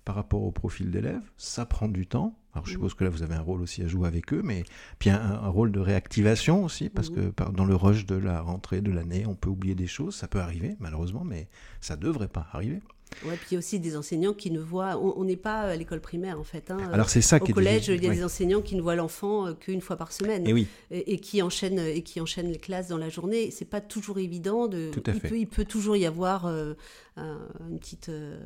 par 0.05 0.15
rapport 0.15 0.43
au 0.43 0.53
profil 0.53 0.91
d'élèves. 0.91 1.23
Ça 1.37 1.67
prend 1.67 1.89
du 1.89 2.07
temps. 2.07 2.39
Alors 2.55 2.67
je 2.67 2.71
Mhm. 2.71 2.77
suppose 2.77 2.95
que 2.95 3.05
là, 3.05 3.11
vous 3.11 3.23
avez 3.23 3.35
un 3.35 3.41
rôle 3.41 3.61
aussi 3.63 3.83
à 3.83 3.89
jouer 3.89 4.07
avec 4.07 4.33
eux, 4.33 4.43
mais 4.45 4.63
puis 5.01 5.11
un, 5.11 5.21
un 5.21 5.49
rôle 5.49 5.73
de 5.73 5.81
réactivation 5.81 6.63
aussi, 6.65 6.89
parce 6.89 7.11
Mhm. 7.11 7.17
que 7.17 7.21
par- 7.31 7.53
dans 7.53 7.65
le 7.65 7.75
rush 7.75 8.07
de 8.07 8.15
la 8.15 8.41
rentrée 8.41 8.81
de 8.81 8.93
l'année, 8.93 9.27
on 9.27 9.35
peut 9.35 9.51
oublier 9.51 9.75
des 9.75 9.89
choses. 9.89 10.15
Ça 10.15 10.29
peut 10.29 10.41
arriver, 10.41 10.77
malheureusement, 10.79 11.25
mais 11.25 11.49
ça 11.81 11.97
devrait 11.97 12.29
pas 12.29 12.47
arriver. 12.53 12.81
Ouais, 13.27 13.37
puis 13.37 13.49
il 13.51 13.55
y 13.55 13.57
a 13.57 13.59
aussi 13.59 13.81
des 13.81 13.97
enseignants 13.97 14.33
qui 14.33 14.51
ne 14.51 14.59
voient. 14.61 14.99
On 14.99 15.25
n'est 15.25 15.37
pas 15.37 15.61
à 15.63 15.77
l'école 15.77 16.01
primaire 16.01 16.39
en 16.39 16.45
fait. 16.45 16.71
hein. 16.71 16.79
Alors 16.93 17.09
c'est 17.11 17.21
ça 17.21 17.37
Au 17.37 17.41
qui 17.45 17.51
est 17.51 17.55
collège, 17.55 17.89
il 17.89 18.03
y 18.03 18.07
a 18.07 18.11
oui. 18.11 18.17
des 18.17 18.25
enseignants 18.25 18.61
qui 18.63 18.77
ne 18.77 18.83
voient 18.83 18.95
l'enfant 18.97 19.47
euh, 19.47 19.53
qu'une 19.55 19.81
fois 19.81 19.97
par 19.97 20.13
semaine 20.13 20.47
Et 20.47 20.53
oui, 20.53 20.67
et, 20.91 21.15
et 21.15 21.19
qui 21.19 21.43
enchaînent 21.43 21.79
et 21.79 22.03
qui 22.03 22.21
enchaînent 22.21 22.51
les 22.51 22.59
classes 22.59 22.89
dans 22.89 22.99
la 22.99 23.09
journée. 23.09 23.51
C'est 23.51 23.65
pas 23.65 23.81
toujours 23.81 24.19
évident 24.19 24.67
de. 24.67 24.91
Tout 24.93 25.03
à 25.07 25.13
il 25.13 25.21
fait. 25.21 25.29
peut 25.29 25.39
il 25.39 25.47
peut 25.47 25.65
toujours 25.65 25.97
y 25.97 26.07
avoir 26.07 26.47
euh, 26.47 26.75
un- 27.17 27.39
une 27.71 27.79
petite 27.79 28.09
euh, 28.09 28.39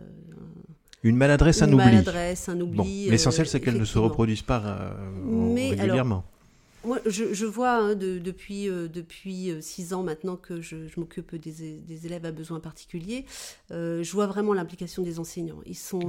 une 1.02 1.16
maladresse, 1.16 1.62
un 1.62 1.68
une 1.68 1.75
oubli. 1.75 1.84
maladresse, 1.87 2.48
un 2.48 2.60
oubli. 2.60 2.76
Bon, 2.76 3.10
l'essentiel, 3.10 3.46
c'est 3.46 3.60
qu'elle 3.60 3.78
ne 3.78 3.84
se 3.84 3.98
reproduise 3.98 4.42
pas 4.42 4.62
euh, 4.64 4.90
Mais 5.54 5.68
alors, 5.68 5.80
régulièrement. 5.82 6.25
Moi, 6.85 7.00
je, 7.06 7.44
vois 7.44 7.73
hein, 7.73 7.94
depuis, 7.94 8.68
euh, 8.68 8.88
depuis 8.88 9.50
euh, 9.50 9.61
six 9.61 9.92
ans 9.92 10.02
maintenant 10.02 10.37
que 10.37 10.61
je, 10.61 10.76
m'occupe 10.97 11.35
des, 11.35 12.06
élèves 12.06 12.25
à 12.25 12.32
besoins 12.32 12.61
particuliers, 12.61 13.25
euh, 13.73 14.02
je 14.02 14.12
vois 14.12 14.26
vraiment 14.26 14.54
l'implication 14.54 15.02
des 15.02 15.18
enseignants. 15.18 15.61
Ils 15.66 15.76
sont 15.76 16.00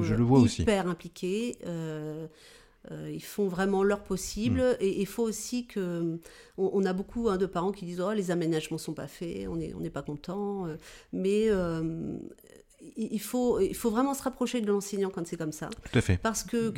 hyper 0.46 0.88
impliqués. 0.88 1.58
ils 2.92 3.24
font 3.24 3.48
vraiment 3.48 3.84
leur 3.84 4.04
possible 4.04 4.62
mm. 4.62 4.78
et 4.80 5.02
il 5.02 5.08
faut 5.08 5.24
aussi 5.24 5.66
que 5.66 6.20
on, 6.58 6.86
a 6.86 6.94
beaucoup 6.94 7.30
hein, 7.30 7.38
de 7.38 7.46
parents 7.46 7.72
qui 7.72 7.86
disent 7.86 8.02
oh 8.02 8.14
les 8.14 8.32
aménagements 8.32 8.78
sont 8.78 8.94
pas 8.94 9.08
faits 9.08 9.48
on 9.48 9.58
n'est 9.58 9.74
on 9.74 9.80
n'est 9.80 9.90
pas 9.90 10.02
content 10.02 10.66
mais 11.14 11.50
il 12.96 13.20
faut, 13.20 13.60
il 13.60 13.76
faut 13.76 13.90
vraiment 13.90 14.14
se 14.14 14.24
rapprocher 14.24 14.62
de 14.62 14.68
l'enseignant 14.68 15.10
quand 15.10 15.26
c'est 15.28 15.38
comme 15.38 15.52
ça. 15.52 15.70
Tout 15.70 15.98
à 15.98 16.02
fait. 16.02 16.18
Parce 16.18 16.44
que 16.44 16.74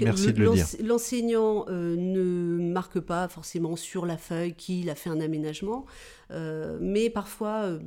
l'enseignant 0.84 1.66
euh, 1.70 1.96
ne 1.96 2.72
marque 2.72 3.00
pas 3.00 3.28
forcément 3.28 3.76
sur 3.76 4.06
la 4.06 4.18
feuille 4.18 4.54
qu'il 4.54 4.90
a 4.90 4.96
fait 4.96 5.10
un 5.10 5.22
aménagement. 5.22 5.86
Euh, 6.32 6.78
mais 6.82 7.10
parfois, 7.10 7.64
euh, 7.64 7.80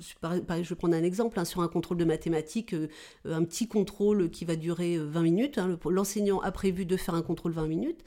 je 0.00 0.68
vais 0.68 0.74
prendre 0.74 0.94
un 0.94 1.02
exemple, 1.02 1.38
hein, 1.38 1.44
sur 1.44 1.60
un 1.60 1.68
contrôle 1.68 1.98
de 1.98 2.04
mathématiques, 2.04 2.74
un 3.24 3.44
petit 3.44 3.68
contrôle 3.68 4.30
qui 4.30 4.44
va 4.44 4.56
durer 4.56 4.98
20 4.98 5.22
minutes. 5.22 5.58
Hein, 5.58 5.78
l'enseignant 5.88 6.40
a 6.40 6.50
prévu 6.50 6.84
de 6.84 6.96
faire 6.96 7.14
un 7.14 7.22
contrôle 7.22 7.52
20 7.52 7.66
minutes. 7.66 8.00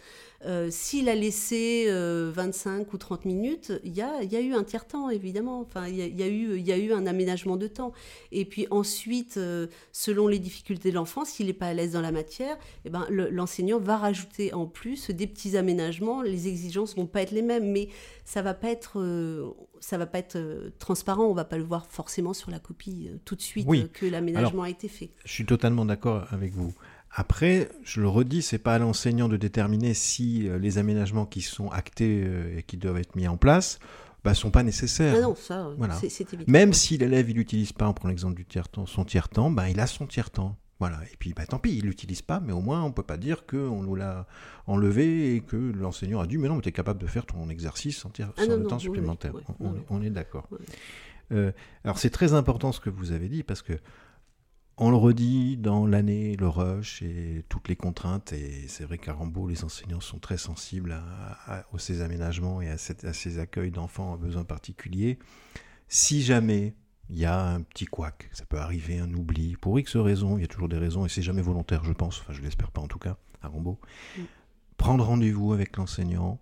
S'il 0.69 1.09
a 1.09 1.15
laissé 1.15 1.87
25 1.89 2.93
ou 2.93 2.97
30 2.97 3.25
minutes, 3.25 3.73
il 3.83 3.95
y 3.95 4.01
a, 4.01 4.23
y 4.23 4.35
a, 4.35 4.41
eu 4.41 4.53
un 4.53 4.63
tiers-temps, 4.63 5.09
évidemment. 5.09 5.61
Enfin, 5.61 5.87
il 5.87 5.95
y, 5.95 6.23
a, 6.23 6.27
eu, 6.27 6.59
y 6.59 6.71
a 6.71 6.77
eu 6.77 6.93
un 6.93 7.07
aménagement 7.07 7.57
de 7.57 7.67
temps. 7.67 7.93
Et 8.31 8.45
puis 8.45 8.67
ensuite, 8.69 9.39
selon 9.91 10.27
les 10.27 10.39
difficultés 10.39 10.89
de 10.89 10.95
l'enfant, 10.95 11.25
s'il 11.25 11.47
n'est 11.47 11.53
pas 11.53 11.67
à 11.67 11.73
l'aise 11.73 11.93
dans 11.93 12.01
la 12.01 12.11
matière, 12.11 12.57
eh 12.85 12.89
ben, 12.89 13.05
l'enseignant 13.09 13.79
va 13.79 13.97
rajouter 13.97 14.53
en 14.53 14.65
plus 14.65 15.09
des 15.11 15.27
petits 15.27 15.57
aménagements. 15.57 16.21
Les 16.21 16.47
exigences 16.47 16.95
vont 16.95 17.07
pas 17.07 17.21
être 17.21 17.31
les 17.31 17.41
mêmes, 17.41 17.71
mais 17.71 17.89
ça 18.23 18.41
va 18.41 18.53
pas 18.53 18.69
être, 18.69 18.99
euh, 18.99 19.51
ça 19.79 19.97
va 19.97 20.05
pas 20.05 20.19
être 20.19 20.35
euh, 20.35 20.71
transparent. 20.79 21.25
On 21.25 21.33
va 21.33 21.45
pas 21.45 21.57
le 21.57 21.63
voir 21.63 21.85
forcément 21.87 22.33
sur 22.33 22.51
la 22.51 22.59
copie 22.59 23.09
euh, 23.09 23.17
tout 23.25 23.35
de 23.35 23.41
suite 23.41 23.67
que 23.93 24.05
l'aménagement 24.05 24.63
a 24.63 24.69
été 24.69 24.87
fait. 24.87 25.09
Je 25.23 25.31
suis 25.31 25.45
totalement 25.45 25.85
d'accord 25.85 26.25
avec 26.31 26.53
vous. 26.53 26.73
Après, 27.17 27.69
je 27.84 28.01
le 28.01 28.10
redis, 28.10 28.41
c'est 28.41 28.57
pas 28.57 28.75
à 28.75 28.79
l'enseignant 28.79 29.29
de 29.29 29.38
déterminer 29.38 29.93
si 29.93 30.50
les 30.60 30.77
aménagements 30.77 31.25
qui 31.25 31.41
sont 31.41 31.69
actés 31.69 32.27
et 32.57 32.62
qui 32.63 32.75
doivent 32.75 32.98
être 32.98 33.15
mis 33.15 33.27
en 33.27 33.38
place 33.38 33.79
bah, 34.25 34.34
sont 34.34 34.50
pas 34.50 34.63
nécessaires. 34.63 35.15
Ah 35.17 35.22
non, 35.22 35.36
ça, 35.36 35.69
c'est 36.10 36.34
évident. 36.34 36.51
Même 36.51 36.74
si 36.74 36.98
l'élève 36.98 37.29
il 37.29 37.36
n'utilise 37.36 37.72
pas, 37.72 37.88
on 37.88 37.93
prend 37.93 38.10
l'exemple 38.10 38.34
du 38.34 38.43
tiers-temps, 38.43 38.88
son 38.88 39.05
tiers-temps, 39.05 39.51
bah, 39.51 39.69
il 39.69 39.79
a 39.79 39.86
son 39.86 40.07
tiers-temps. 40.07 40.57
Voilà. 40.79 41.00
Et 41.13 41.15
puis, 41.17 41.34
bah, 41.34 41.45
tant 41.45 41.60
pis, 41.60 41.77
il 41.77 41.86
l'utilise 41.86 42.24
pas, 42.24 42.39
mais 42.39 42.51
au 42.51 42.60
moins, 42.60 42.81
on 42.84 42.91
peut 42.91 43.03
pas 43.03 43.17
dire 43.17 43.45
qu'on 43.45 43.84
nous 43.84 43.95
l'a 43.95 44.25
enlevé 44.65 45.36
et 45.36 45.41
que 45.41 45.55
l'enseignant 45.55 46.19
a 46.19 46.27
dit, 46.27 46.38
mais 46.38 46.50
non, 46.50 46.60
tu 46.60 46.69
es 46.69 46.72
capable 46.72 47.00
de 47.00 47.05
faire 47.05 47.25
ton 47.27 47.50
exercice 47.50 48.00
sans, 48.00 48.10
tiers, 48.10 48.34
ah 48.38 48.43
temps 48.67 48.79
supplémentaire. 48.79 49.34
on, 49.89 50.01
est 50.01 50.10
d'accord. 50.10 50.50
Euh, 51.31 51.51
alors, 51.84 52.00
c'est 52.00 52.10
très 52.10 52.34
important 52.34 52.72
ce 52.72 52.79
que 52.79 52.89
vous 52.89 53.12
avez 53.12 53.29
dit, 53.29 53.43
parce 53.43 53.62
que 53.62 53.74
on 54.77 54.89
le 54.89 54.98
redit 54.98 55.58
dans 55.58 55.86
l'année, 55.86 56.36
le 56.36 56.48
rush 56.48 57.01
et 57.01 57.46
toutes 57.48 57.70
les 57.70 57.75
contraintes, 57.75 58.34
et 58.34 58.67
c'est 58.67 58.84
vrai 58.84 58.98
qu'à 58.98 59.13
Rambaud, 59.13 59.48
les 59.48 59.63
enseignants 59.63 60.01
sont 60.01 60.20
très 60.20 60.38
sensibles 60.38 60.91
à, 60.91 61.63
ces 61.77 62.01
aménagements 62.01 62.62
et 62.62 62.70
à, 62.70 62.77
ces 62.77 63.39
accueils 63.39 63.72
d'enfants 63.72 64.13
à 64.13 64.17
besoins 64.17 64.44
particuliers. 64.44 65.17
Si 65.88 66.24
jamais 66.24 66.75
il 67.10 67.17
y 67.17 67.25
a 67.25 67.41
un 67.41 67.62
petit 67.62 67.86
couac, 67.86 68.29
ça 68.34 68.46
peut 68.46 68.58
arriver, 68.58 69.00
un 69.00 69.13
oubli, 69.13 69.55
pour 69.55 69.79
X 69.79 69.96
raisons, 69.96 70.38
il 70.38 70.41
y 70.41 70.46
a 70.46 70.48
toujours 70.48 70.70
des 70.70 70.77
raisons, 70.77 71.05
et 71.05 71.10
c'est 71.10 71.22
jamais 71.22 71.41
volontaire, 71.41 71.84
je 71.86 71.94
pense, 71.94 72.20
enfin 72.20 72.34
je 72.34 72.41
l'espère 72.41 72.72
pas 72.72 72.82
en 72.82 72.88
tout 72.88 73.00
cas, 73.00 73.17
à 73.41 73.48
Rambaud, 73.48 73.79
mm. 74.17 74.22
prendre 74.75 75.05
rendez-vous 75.05 75.53
avec 75.53 75.77
l'enseignant, 75.77 76.39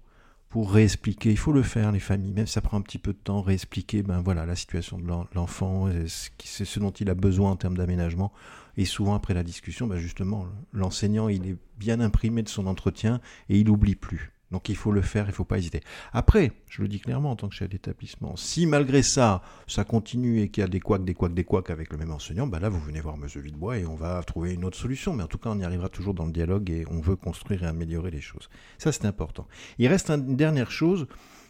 pour 0.53 0.71
réexpliquer. 0.71 1.31
Il 1.31 1.37
faut 1.37 1.51
le 1.51 1.63
faire, 1.63 1.91
les 1.91 1.99
familles, 1.99 2.31
même 2.31 2.45
si 2.45 2.53
ça 2.53 2.61
prend 2.61 2.77
un 2.77 2.81
petit 2.81 2.99
peu 2.99 3.11
de 3.11 3.17
temps, 3.17 3.41
réexpliquer 3.41 4.03
ben 4.03 4.21
voilà, 4.21 4.45
la 4.45 4.55
situation 4.55 4.99
de 4.99 5.11
l'enfant, 5.33 5.89
c'est 6.05 6.63
ce 6.63 6.79
dont 6.79 6.91
il 6.91 7.09
a 7.09 7.15
besoin 7.15 7.49
en 7.49 7.55
termes 7.55 7.75
d'aménagement. 7.75 8.31
Et 8.77 8.85
souvent, 8.85 9.15
après 9.15 9.33
la 9.33 9.41
discussion, 9.41 9.87
ben 9.87 9.97
justement, 9.97 10.45
l'enseignant, 10.71 11.27
il 11.27 11.47
est 11.47 11.55
bien 11.79 11.99
imprimé 11.99 12.43
de 12.43 12.49
son 12.49 12.67
entretien 12.67 13.19
et 13.49 13.57
il 13.57 13.65
n'oublie 13.65 13.95
plus. 13.95 14.31
Donc 14.53 14.69
il 14.69 14.75
faut 14.75 14.91
le 14.91 15.01
faire, 15.01 15.25
il 15.25 15.29
ne 15.29 15.33
faut 15.33 15.43
pas 15.43 15.57
hésiter. 15.57 15.81
Après, 16.13 16.51
je 16.69 16.83
le 16.83 16.87
dis 16.87 16.99
clairement 16.99 17.31
en 17.31 17.35
tant 17.35 17.49
que 17.49 17.55
chef 17.55 17.69
d'établissement, 17.69 18.35
si 18.35 18.67
malgré 18.67 19.01
ça, 19.01 19.41
ça 19.67 19.83
continue 19.83 20.41
et 20.41 20.49
qu'il 20.49 20.61
y 20.61 20.63
a 20.63 20.69
des 20.69 20.79
couacs, 20.79 21.03
des 21.03 21.15
couacs, 21.15 21.33
des 21.33 21.43
couacs 21.43 21.71
avec 21.71 21.91
le 21.91 21.97
même 21.97 22.11
enseignant, 22.11 22.45
ben 22.45 22.59
là 22.59 22.69
vous 22.69 22.79
venez 22.79 23.01
voir 23.01 23.15
M. 23.15 23.27
Videbois 23.41 23.79
et 23.79 23.85
on 23.87 23.95
va 23.95 24.21
trouver 24.21 24.53
une 24.53 24.63
autre 24.63 24.77
solution. 24.77 25.13
Mais 25.13 25.23
en 25.23 25.27
tout 25.27 25.39
cas, 25.39 25.49
on 25.49 25.59
y 25.59 25.63
arrivera 25.63 25.89
toujours 25.89 26.13
dans 26.13 26.27
le 26.27 26.31
dialogue 26.31 26.69
et 26.69 26.85
on 26.89 27.01
veut 27.01 27.15
construire 27.15 27.63
et 27.63 27.65
améliorer 27.65 28.11
les 28.11 28.21
choses. 28.21 28.47
Ça, 28.77 28.91
c'est 28.91 29.05
important. 29.05 29.47
Il 29.79 29.87
reste 29.87 30.11
une 30.11 30.37
dernière 30.37 30.69
chose. 30.69 31.07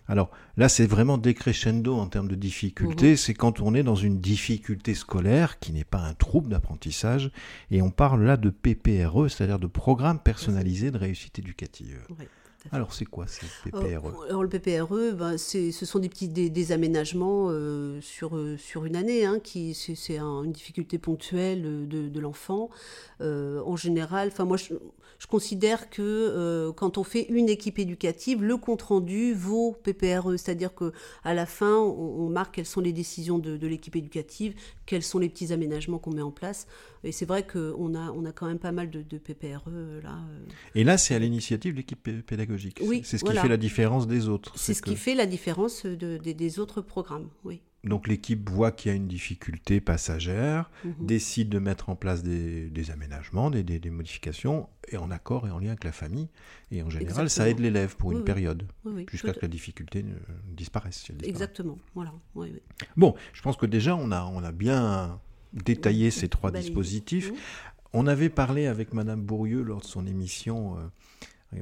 Alors 0.08 0.32
là, 0.58 0.70
c'est 0.70 0.86
vraiment 0.86 1.18
décrescendo 1.18 1.96
en 1.96 2.08
termes 2.08 2.28
de 2.28 2.36
difficulté. 2.36 3.12
Mhm. 3.12 3.18
C'est 3.18 3.34
quand 3.34 3.62
on 3.62 3.74
est 3.74 3.84
dans 3.84 3.96
une 3.96 4.20
difficulté 4.20 4.94
scolaire 4.96 5.60
qui 5.60 5.74
n'est 5.74 5.84
pas 5.84 6.00
un 6.00 6.14
trouble 6.14 6.50
d'apprentissage. 6.50 7.32
Et 7.72 7.82
on 7.82 7.90
parle 7.90 8.24
là 8.24 8.38
de 8.38 8.50
PPRE, 8.50 9.30
c'est-à-dire 9.30 9.60
de 9.60 9.68
programme 9.68 10.20
personnalisé 10.20 10.92
de 10.92 10.98
réussite 10.98 11.40
éducative. 11.40 12.06
Alors, 12.72 12.94
c'est 12.94 13.06
quoi 13.06 13.28
ces 13.28 13.46
PPRE 13.66 14.26
Alors, 14.30 14.44
Le 14.44 14.50
PPRE, 14.50 15.14
ben, 15.16 15.38
ce 15.38 15.72
sont 15.72 16.00
des 16.00 16.10
petits 16.10 16.30
des, 16.30 16.72
aménagements 16.72 17.48
euh, 17.50 18.00
sur, 18.02 18.38
euh, 18.38 18.58
sur 18.58 18.86
une 18.86 18.96
année. 18.96 19.26
Hein, 19.26 19.40
qui 19.40 19.74
c'est 19.74 20.18
une 20.18 20.52
difficulté 20.52 20.98
ponctuelle 20.98 21.88
de, 21.88 22.08
de 22.08 22.20
l'enfant. 22.20 22.70
Euh, 23.22 23.62
en 23.66 23.76
général, 23.76 24.30
enfin 24.30 24.46
moi, 24.46 24.58
je, 24.58 24.74
je, 25.20 25.28
considère 25.28 25.90
que 25.90 26.72
quand 26.76 26.98
on 26.98 27.04
fait 27.04 27.26
une 27.30 27.50
équipe 27.50 27.80
éducative, 27.80 28.44
le 28.44 28.58
compte 28.58 28.82
rendu 28.82 29.34
vaut 29.34 29.76
PPRE, 29.84 30.38
c'est-à-dire 30.38 30.74
que 30.74 30.94
à 31.24 31.34
la 31.34 31.46
fin, 31.46 31.78
on, 31.78 32.30
marque 32.30 32.56
quelles 32.56 32.66
sont 32.66 32.82
les 32.82 32.94
décisions 32.94 33.40
de, 33.40 33.58
de 33.58 33.68
l'équipe 33.68 33.96
éducative, 33.96 34.56
quels 34.86 35.04
sont 35.04 35.20
les 35.20 35.30
petits 35.30 35.54
aménagements 35.54 36.00
qu'on 36.00 36.14
met 36.14 36.22
en 36.22 36.32
place. 36.32 36.68
Et 37.04 37.12
c'est 37.12 37.26
vrai 37.26 37.46
qu'on 37.46 37.96
a, 37.96 38.12
on 38.12 38.26
a 38.26 38.32
quand 38.32 38.48
même 38.48 38.60
pas 38.60 38.72
mal 38.72 38.90
de, 38.90 39.02
de 39.02 39.18
PPRE 39.18 39.70
là. 40.02 40.18
Et 40.76 40.84
là, 40.84 40.98
c'est 40.98 41.14
à 41.14 41.20
l'initiative 41.20 41.74
de 41.74 41.78
l'équipe 41.78 42.10
pédagogique 42.26 42.53
oui, 42.82 43.02
c'est 43.04 43.18
ce 43.18 43.26
qui 43.26 43.36
fait 43.36 43.48
la 43.48 43.58
différence 43.58 44.08
des 44.08 44.28
autres. 44.28 44.54
C'est 44.56 44.74
ce 44.74 44.82
qui 44.82 44.96
fait 44.96 45.16
la 45.16 45.26
différence 45.26 45.86
des 45.86 46.60
autres 46.60 46.82
programmes, 46.82 47.30
oui. 47.44 47.62
Donc 47.84 48.08
l'équipe 48.08 48.50
voit 48.50 48.72
qu'il 48.72 48.92
y 48.92 48.94
a 48.94 48.96
une 48.96 49.10
difficulté 49.10 49.82
passagère, 49.82 50.72
mhm. 50.86 50.94
décide 51.02 51.50
de 51.50 51.60
mettre 51.60 51.90
en 51.90 51.96
place 51.96 52.24
des, 52.24 52.92
aménagements, 52.92 53.50
des, 53.50 53.90
modifications, 53.90 54.70
et 54.88 54.96
en 54.96 55.12
accord 55.12 55.48
et 55.48 55.52
en 55.52 55.60
lien 55.60 55.70
avec 55.70 55.84
la 55.84 55.92
famille. 55.92 56.30
Et 56.72 56.82
en 56.82 56.90
général, 56.90 57.30
ça 57.30 57.50
aide 57.50 57.60
l'élève 57.60 57.98
pour 57.98 58.14
une 58.14 58.24
période, 58.24 58.64
jusqu'à 59.12 59.34
ce 59.34 59.40
que 59.40 59.46
la 59.46 59.50
difficulté 59.50 60.06
disparaisse, 60.48 61.12
Exactement, 61.24 61.78
voilà. 61.94 62.14
Bon, 62.96 63.16
je 63.34 63.42
pense 63.42 63.58
que 63.58 63.66
déjà, 63.66 63.96
on 63.96 64.12
a, 64.12 64.24
on 64.26 64.44
a 64.44 64.52
bien 64.54 65.20
détaillé 65.52 66.10
ces 66.10 66.30
trois 66.30 66.52
dispositifs. 66.52 67.32
On 67.92 68.08
avait 68.08 68.30
parlé 68.30 68.66
avec 68.66 68.94
Madame 68.94 69.22
Bourrieux 69.22 69.62
lors 69.62 69.82
de 69.82 69.86
son 69.86 70.08
émission... 70.08 70.78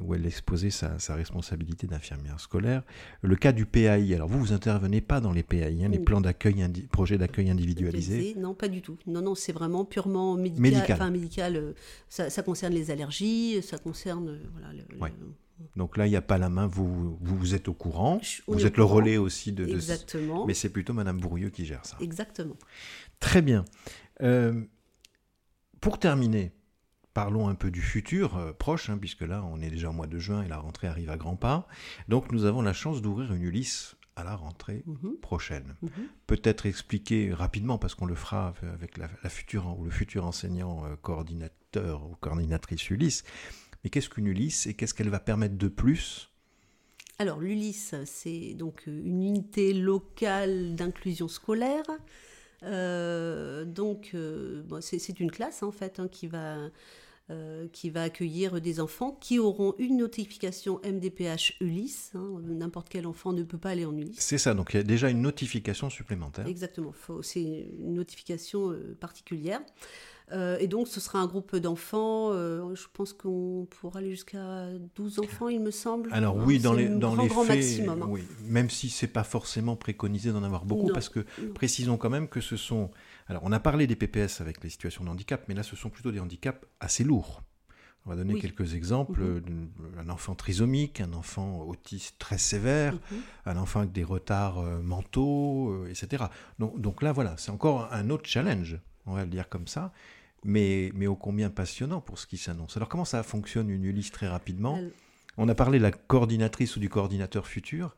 Où 0.00 0.14
elle 0.14 0.26
exposait 0.26 0.70
sa, 0.70 0.98
sa 0.98 1.14
responsabilité 1.14 1.86
d'infirmière 1.86 2.40
scolaire. 2.40 2.82
Le 3.22 3.36
cas 3.36 3.52
du 3.52 3.66
PAI, 3.66 4.14
alors 4.14 4.28
vous, 4.28 4.38
vous 4.38 4.52
intervenez 4.52 5.00
pas 5.00 5.20
dans 5.20 5.32
les 5.32 5.42
PAI, 5.42 5.84
hein, 5.84 5.88
les 5.88 5.98
plans 5.98 6.20
d'accueil, 6.20 6.64
projets 6.90 7.18
d'accueil 7.18 7.50
individualisés 7.50 8.34
Non, 8.38 8.54
pas 8.54 8.68
du 8.68 8.82
tout. 8.82 8.98
Non, 9.06 9.22
non, 9.22 9.34
c'est 9.34 9.52
vraiment 9.52 9.84
purement 9.84 10.36
médical. 10.36 10.92
Enfin, 10.92 11.10
médical 11.10 11.56
euh, 11.56 11.72
ça, 12.08 12.42
concerne 12.42 12.72
les 12.72 12.90
allergies, 12.90 13.62
ça 13.62 13.78
concerne... 13.78 14.28
Euh, 14.28 15.08
Donc 15.76 15.96
là, 15.96 16.06
il 16.06 16.10
n'y 16.10 16.16
a 16.16 16.22
pas 16.22 16.38
la 16.38 16.48
main, 16.48 16.66
vous, 16.66 17.16
vous, 17.20 17.54
êtes 17.54 17.68
au 17.68 17.74
courant, 17.74 18.20
vous 18.46 18.66
êtes 18.66 18.76
le 18.76 18.84
relais 18.84 19.16
aussi 19.16 19.52
de... 19.52 19.66
Exactement. 19.66 20.46
mais 20.46 20.54
c'est 20.54 20.70
plutôt 20.70 20.92
Madame 20.92 21.18
Bourrieux 21.18 21.50
qui 21.50 21.64
gère 21.64 21.84
ça. 21.84 21.96
Exactement. 22.00 22.56
Très 23.20 23.42
bien. 23.42 23.64
Euh, 24.22 24.62
pour 25.80 25.98
terminer, 25.98 26.52
Parlons 27.14 27.48
un 27.48 27.54
peu 27.54 27.70
du 27.70 27.82
futur 27.82 28.38
euh, 28.38 28.52
proche, 28.52 28.88
hein, 28.88 28.96
puisque 28.98 29.20
là 29.20 29.44
on 29.44 29.60
est 29.60 29.68
déjà 29.68 29.90
au 29.90 29.92
mois 29.92 30.06
de 30.06 30.18
juin 30.18 30.42
et 30.42 30.48
la 30.48 30.58
rentrée 30.58 30.86
arrive 30.86 31.10
à 31.10 31.16
grands 31.16 31.36
pas. 31.36 31.68
Donc 32.08 32.32
nous 32.32 32.44
avons 32.46 32.62
la 32.62 32.72
chance 32.72 33.02
d'ouvrir 33.02 33.34
une 33.34 33.42
Ulysse 33.42 33.96
à 34.16 34.24
la 34.24 34.34
rentrée 34.34 34.82
mhm. 34.86 35.16
prochaine. 35.20 35.74
Mhm. 35.82 35.90
Peut-être 36.26 36.66
expliquer 36.66 37.32
rapidement, 37.32 37.78
parce 37.78 37.94
qu'on 37.94 38.06
le 38.06 38.14
fera 38.14 38.54
avec 38.72 38.96
la, 38.96 39.08
future, 39.28 39.78
ou 39.78 39.84
le 39.84 39.90
futur 39.90 40.24
enseignant 40.24 40.84
euh, 40.84 40.96
coordinateur 40.96 42.04
ou 42.06 42.16
coordinatrice 42.16 42.90
Ulysse, 42.90 43.24
mais 43.84 43.90
qu'est-ce 43.90 44.08
qu'une 44.08 44.26
Ulysse 44.26 44.66
et 44.66 44.74
qu'est-ce 44.74 44.94
qu'elle 44.94 45.10
va 45.10 45.20
permettre 45.20 45.56
de 45.56 45.68
plus? 45.68 46.30
Alors 47.18 47.40
l'Ulysse, 47.40 47.94
c'est 48.04 48.54
donc 48.54 48.84
une 48.86 49.22
unité 49.22 49.72
locale 49.72 50.74
d'inclusion 50.74 51.28
scolaire. 51.28 51.84
Euh, 52.62 53.64
donc 53.64 54.14
c'est 54.80 55.20
une 55.20 55.30
classe 55.30 55.62
en 55.62 55.72
fait 55.72 55.98
hein, 55.98 56.08
qui 56.08 56.28
va 56.28 56.56
euh, 57.30 57.66
qui 57.72 57.88
va 57.90 58.02
accueillir 58.02 58.60
des 58.60 58.80
enfants 58.80 59.16
qui 59.20 59.38
auront 59.38 59.74
une 59.78 59.96
notification 59.98 60.80
MDPH 60.84 61.54
Ulysse. 61.60 62.10
Hein, 62.14 62.40
n'importe 62.44 62.88
quel 62.88 63.06
enfant 63.06 63.32
ne 63.32 63.42
peut 63.42 63.58
pas 63.58 63.70
aller 63.70 63.84
en 63.84 63.96
Ulysse. 63.96 64.16
C'est 64.18 64.38
ça, 64.38 64.54
donc 64.54 64.74
il 64.74 64.76
y 64.78 64.80
a 64.80 64.82
déjà 64.82 65.08
une 65.08 65.22
notification 65.22 65.88
supplémentaire. 65.88 66.46
Exactement, 66.46 66.92
c'est 67.22 67.40
une 67.78 67.94
notification 67.94 68.70
euh, 68.72 68.96
particulière. 69.00 69.60
Euh, 70.30 70.56
et 70.60 70.66
donc, 70.66 70.88
ce 70.88 70.98
sera 70.98 71.18
un 71.18 71.26
groupe 71.26 71.54
d'enfants. 71.56 72.30
euh, 72.32 72.74
je 72.74 72.86
pense 72.92 73.12
qu'on 73.12 73.66
pourra 73.68 73.98
aller 73.98 74.10
jusqu'à 74.12 74.66
12 74.96 75.18
enfants, 75.18 75.48
il 75.48 75.60
me 75.60 75.70
semble. 75.70 76.08
Alors 76.12 76.36
oui, 76.36 76.58
dans 76.58 76.72
les, 76.72 76.88
le 76.88 76.96
dans 76.98 77.14
grand, 77.14 77.22
les 77.24 77.28
faits, 77.28 77.48
maximum. 77.48 78.02
hein. 78.02 78.06
oui, 78.08 78.22
même 78.46 78.70
si 78.70 78.88
c'est 78.88 79.08
pas 79.08 79.24
forcément 79.24 79.76
préconisé 79.76 80.32
d'en 80.32 80.42
avoir 80.42 80.64
beaucoup, 80.64 80.86
Non, 80.88 80.94
parce 80.94 81.08
que 81.10 81.20
non. 81.40 81.52
précisons 81.52 81.98
quand 81.98 82.10
même 82.10 82.28
que 82.28 82.40
ce 82.40 82.56
sont... 82.56 82.90
Alors 83.32 83.44
on 83.46 83.52
a 83.52 83.60
parlé 83.60 83.86
des 83.86 83.96
PPS 83.96 84.42
avec 84.42 84.62
les 84.62 84.68
situations 84.68 85.04
de 85.04 85.08
handicap, 85.08 85.42
mais 85.48 85.54
là 85.54 85.62
ce 85.62 85.74
sont 85.74 85.88
plutôt 85.88 86.12
des 86.12 86.20
handicaps 86.20 86.66
assez 86.80 87.02
lourds. 87.02 87.42
On 88.04 88.10
va 88.10 88.16
donner 88.16 88.34
Oui. 88.34 88.40
quelques 88.42 88.74
exemples. 88.74 89.22
Mhm. 89.22 89.70
Un 89.98 90.10
enfant 90.10 90.34
trisomique, 90.34 91.00
un 91.00 91.14
enfant 91.14 91.60
autiste 91.62 92.16
très 92.18 92.36
sévère, 92.36 92.92
Mhm. 92.94 93.18
un 93.46 93.56
enfant 93.56 93.80
avec 93.80 93.92
des 93.92 94.04
retards 94.04 94.58
euh, 94.58 94.82
mentaux, 94.82 95.70
euh, 95.70 95.88
etc. 95.88 96.24
Donc, 96.58 96.78
donc 96.78 97.00
là, 97.00 97.12
voilà, 97.12 97.34
c'est 97.38 97.50
encore 97.52 97.88
un 97.90 98.10
autre 98.10 98.28
challenge, 98.28 98.78
on 99.06 99.14
va 99.14 99.24
le 99.24 99.30
dire 99.30 99.48
comme 99.48 99.66
ça, 99.66 99.92
mais, 100.44 100.90
mais 100.94 101.06
ô 101.06 101.16
combien 101.16 101.48
passionnant 101.48 102.02
pour 102.02 102.18
ce 102.18 102.26
qui 102.26 102.36
s'annonce. 102.36 102.76
Alors 102.76 102.90
comment 102.90 103.06
ça 103.06 103.22
fonctionne 103.22 103.70
une 103.70 103.84
Ulysse 103.84 104.10
très 104.10 104.28
rapidement? 104.28 104.78
On 105.38 105.48
a 105.48 105.54
parlé 105.54 105.78
de 105.78 105.82
la 105.84 105.92
coordinatrice 105.92 106.76
ou 106.76 106.80
du 106.80 106.90
coordinateur 106.90 107.46
futur, 107.46 107.96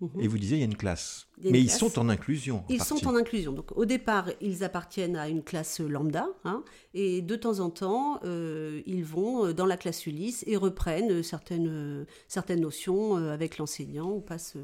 Mhm. 0.00 0.20
et 0.20 0.28
vous 0.28 0.38
disiez 0.38 0.56
il 0.56 0.60
y 0.60 0.64
a 0.64 0.66
une 0.66 0.76
classe. 0.76 1.26
A 1.42 1.46
une 1.46 1.52
mais 1.52 1.60
ils 1.60 1.70
sont 1.70 1.98
en 1.98 2.08
inclusion. 2.08 2.64
Ils 2.68 2.82
sont 2.82 3.06
en 3.06 3.14
inclusion. 3.14 3.52
Donc, 3.52 3.76
au 3.76 3.84
départ, 3.84 4.28
ils 4.40 4.64
appartiennent 4.64 5.16
à 5.16 5.28
une 5.28 5.42
classe 5.42 5.80
lambda. 5.80 6.26
hein, 6.44 6.64
et 6.94 7.22
de 7.22 7.36
temps 7.36 7.60
en 7.60 7.70
temps, 7.70 8.20
euh, 8.24 8.82
ils 8.86 9.04
vont 9.04 9.46
euh, 9.46 9.52
dans 9.54 9.66
la 9.66 9.76
classe 9.76 10.06
Ulysse 10.06 10.44
et 10.46 10.56
reprennent 10.56 11.12
euh, 11.12 11.22
certaines, 11.22 11.68
euh, 11.68 12.04
certaines 12.28 12.60
notions 12.60 13.16
euh, 13.18 13.32
avec 13.32 13.58
l'enseignant. 13.58 14.10
On 14.10 14.20
passe, 14.20 14.56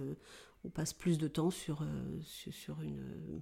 on 0.65 0.69
passe 0.69 0.93
plus 0.93 1.17
de 1.19 1.29
temps 1.29 1.51
sur, 1.51 1.85
sur, 2.23 2.53
sur 2.53 2.81
une. 2.83 3.41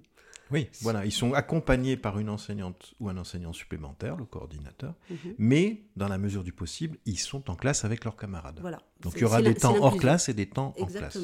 Oui, 0.51 0.67
voilà, 0.81 1.05
ils 1.05 1.11
sont 1.11 1.33
accompagnés 1.33 1.95
par 1.95 2.17
une 2.17 2.29
enseignante 2.29 2.95
ou 2.99 3.07
un 3.09 3.17
enseignant 3.17 3.53
supplémentaire, 3.53 4.15
le 4.15 4.25
coordinateur, 4.25 4.95
mhm, 5.09 5.35
mais 5.37 5.83
dans 5.95 6.07
la 6.07 6.17
mesure 6.17 6.43
du 6.43 6.51
possible, 6.53 6.97
ils 7.05 7.19
sont 7.19 7.51
en 7.51 7.55
classe 7.55 7.85
avec 7.85 8.03
leurs 8.03 8.17
camarades. 8.17 8.57
Voilà. 8.61 8.79
Donc 9.01 9.13
il 9.15 9.21
y 9.21 9.25
aura 9.25 9.43
des 9.43 9.53
temps 9.53 9.75
hors 9.79 9.97
classe 9.97 10.27
et 10.27 10.33
des 10.33 10.47
temps 10.47 10.73
en 10.79 10.85
classe. 10.87 11.19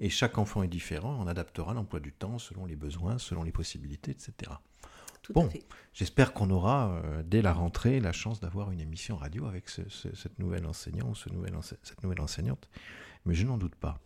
Et 0.00 0.08
chaque 0.10 0.38
enfant 0.38 0.62
est 0.62 0.68
différent, 0.68 1.16
on 1.20 1.26
adaptera 1.26 1.74
l'emploi 1.74 1.98
du 2.00 2.12
temps 2.12 2.38
selon 2.38 2.66
les 2.66 2.76
besoins, 2.76 3.18
selon 3.18 3.42
les 3.42 3.52
possibilités, 3.52 4.10
etc. 4.12 4.52
Tout 5.22 5.32
Bon. 5.34 5.48
J'espère 5.92 6.32
qu'on 6.32 6.50
aura, 6.50 6.90
euh, 7.04 7.22
dès 7.24 7.42
la 7.42 7.52
rentrée, 7.52 8.00
la 8.00 8.12
chance 8.12 8.40
d'avoir 8.40 8.70
une 8.72 8.80
émission 8.80 9.16
radio 9.16 9.46
avec 9.46 9.68
ce- 9.68 9.88
ce- 9.88 10.14
cette 10.14 10.38
nouvelle 10.38 10.66
enseignant 10.66 11.10
ou 11.10 11.14
ce 11.14 11.28
nouvel 11.30 11.54
ense- 11.54 11.74
cette 11.82 12.02
nouvelle 12.02 12.20
enseignante, 12.20 12.68
mais 13.24 13.34
je 13.34 13.44
n'en 13.46 13.56
doute 13.58 13.74
pas. 13.76 14.00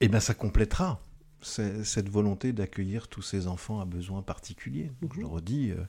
Et 0.00 0.08
bien 0.08 0.20
ça 0.20 0.34
complétera 0.34 1.00
ce- 1.40 1.84
cette 1.84 2.08
volonté 2.08 2.52
d'accueillir 2.52 3.08
tous 3.08 3.22
ces 3.22 3.46
enfants 3.46 3.80
à 3.80 3.84
besoins 3.84 4.22
particuliers. 4.22 4.92
Donc, 5.02 5.12
Je 5.14 5.18
Mhm. 5.18 5.22
le 5.22 5.26
redis, 5.26 5.70
euh, 5.72 5.84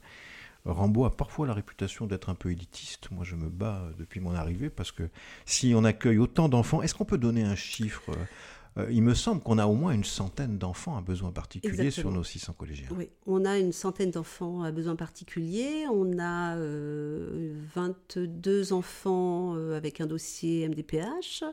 Rambo 0.66 1.06
a 1.06 1.16
parfois 1.16 1.48
la 1.48 1.54
réputation 1.54 2.08
d'être 2.08 2.30
un 2.30 2.36
peu 2.36 2.52
élitiste. 2.52 3.12
Moi, 3.12 3.26
je 3.26 3.36
me 3.36 3.50
bats 3.50 3.84
depuis 3.98 4.20
mon 4.20 4.34
arrivée 4.34 4.70
parce 4.70 4.92
que 4.92 5.04
si 5.46 5.74
on 5.76 5.84
accueille 5.84 6.18
autant 6.18 6.50
d'enfants, 6.50 6.82
est-ce 6.82 6.96
qu'on 6.96 7.06
peut 7.06 7.18
donner 7.18 7.44
un 7.44 7.56
chiffre 7.56 8.10
euh, 8.10 8.84
euh, 8.84 8.92
Il 8.92 9.04
me 9.04 9.14
semble 9.14 9.42
qu'on 9.42 9.58
a 9.58 9.66
au 9.66 9.76
moins 9.76 9.92
une 9.92 10.06
centaine 10.06 10.58
d'enfants 10.58 10.98
à 10.98 11.02
besoins 11.02 11.32
particuliers 11.32 11.76
sur 11.76 11.84
Exactement. 11.86 12.12
nos 12.16 12.24
600 12.24 12.54
collégiens. 12.54 12.88
Oui, 12.92 13.10
on 13.26 13.44
a 13.44 13.60
une 13.60 13.74
centaine 13.74 14.12
d'enfants 14.12 14.64
à 14.64 14.72
besoins 14.72 14.96
particuliers. 14.96 15.86
On 15.92 16.18
a 16.18 16.56
euh, 16.56 17.56
22 17.76 18.72
enfants 18.72 19.56
euh, 19.56 19.76
avec 19.76 20.00
un 20.00 20.06
dossier 20.06 20.68
MDPH. 20.70 21.44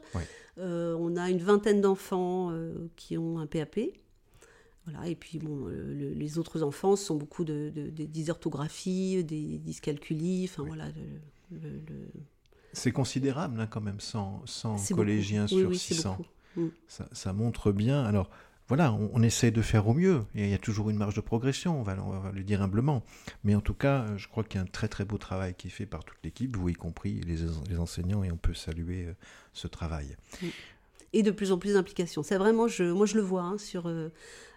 Euh, 0.59 0.97
on 0.99 1.17
a 1.17 1.31
une 1.31 1.39
vingtaine 1.39 1.81
d'enfants 1.81 2.51
euh, 2.51 2.89
qui 2.97 3.17
ont 3.17 3.39
un 3.39 3.47
PAP. 3.47 3.81
Voilà, 4.87 5.07
et 5.09 5.15
puis 5.15 5.39
bon, 5.39 5.67
le- 5.67 6.13
les 6.15 6.39
autres 6.39 6.63
enfants 6.63 6.97
sont 6.97 7.15
beaucoup 7.17 7.45
de, 7.45 7.71
de- 7.75 7.91
des 7.91 8.07
dysorthographies, 8.07 9.23
des 9.25 9.59
dyscalculies, 9.59 10.49
enfin 10.51 10.63
Oui. 10.63 10.69
voilà. 10.69 10.87
le- 10.89 11.59
le- 11.59 11.81
le- 11.89 12.09
C'est 12.73 12.93
considérable 12.93 13.61
hein, 13.61 13.67
quand 13.67 13.81
même, 13.81 14.01
100, 14.01 14.43
100 14.47 14.79
c'est 14.79 14.95
beaucoup. 14.95 15.03
collégiens 15.03 15.43
Oui, 15.45 15.49
sur 15.49 15.69
oui, 15.71 15.79
c'est 15.79 15.95
600. 15.95 16.17
beaucoup. 16.57 16.71
Ça, 16.89 17.09
ça 17.13 17.33
montre 17.33 17.73
bien. 17.73 18.05
Alors 18.05 18.31
voilà, 18.69 18.93
on, 18.93 19.11
on 19.13 19.23
essaie 19.23 19.51
de 19.51 19.63
faire 19.63 19.87
au 19.89 19.95
mieux. 19.95 20.25
Et 20.35 20.45
il 20.45 20.51
y 20.51 20.55
a 20.55 20.59
toujours 20.59 20.91
une 20.91 20.97
marge 20.97 21.15
de 21.15 21.21
progression, 21.21 21.79
on 21.81 21.83
va, 21.83 21.97
on 22.05 22.11
va 22.21 22.31
le 22.33 22.43
dire 22.45 22.63
humblement. 22.63 23.03
Mais 23.45 23.55
en 23.57 23.61
tout 23.61 23.75
cas, 23.75 24.07
je 24.17 24.29
crois 24.29 24.45
qu'il 24.45 24.57
y 24.57 24.59
a 24.59 24.63
un 24.63 24.67
très 24.67 24.87
très 24.89 25.05
beau 25.05 25.19
travail 25.19 25.55
qui 25.55 25.67
est 25.67 25.71
fait 25.71 25.87
par 25.87 26.05
toute 26.05 26.19
l'équipe, 26.25 26.57
vous 26.57 26.69
y 26.69 26.75
compris 26.75 27.21
les, 27.23 27.39
les 27.69 27.79
enseignants, 27.79 28.23
et 28.25 28.31
on 28.33 28.37
peut 28.37 28.55
saluer 28.55 29.07
euh, 29.07 29.13
ce 29.53 29.67
travail. 29.67 30.17
Et 31.13 31.23
de 31.23 31.31
plus 31.31 31.53
en 31.53 31.59
plus 31.59 31.75
d'implications. 31.75 32.23
C'est 32.23 32.37
vraiment, 32.39 32.69
je, 32.69 32.85
moi 32.85 33.07
je 33.07 33.17
le 33.17 33.23
vois 33.23 33.43
hein, 33.43 33.59
sur. 33.59 33.87
euh, 33.87 34.09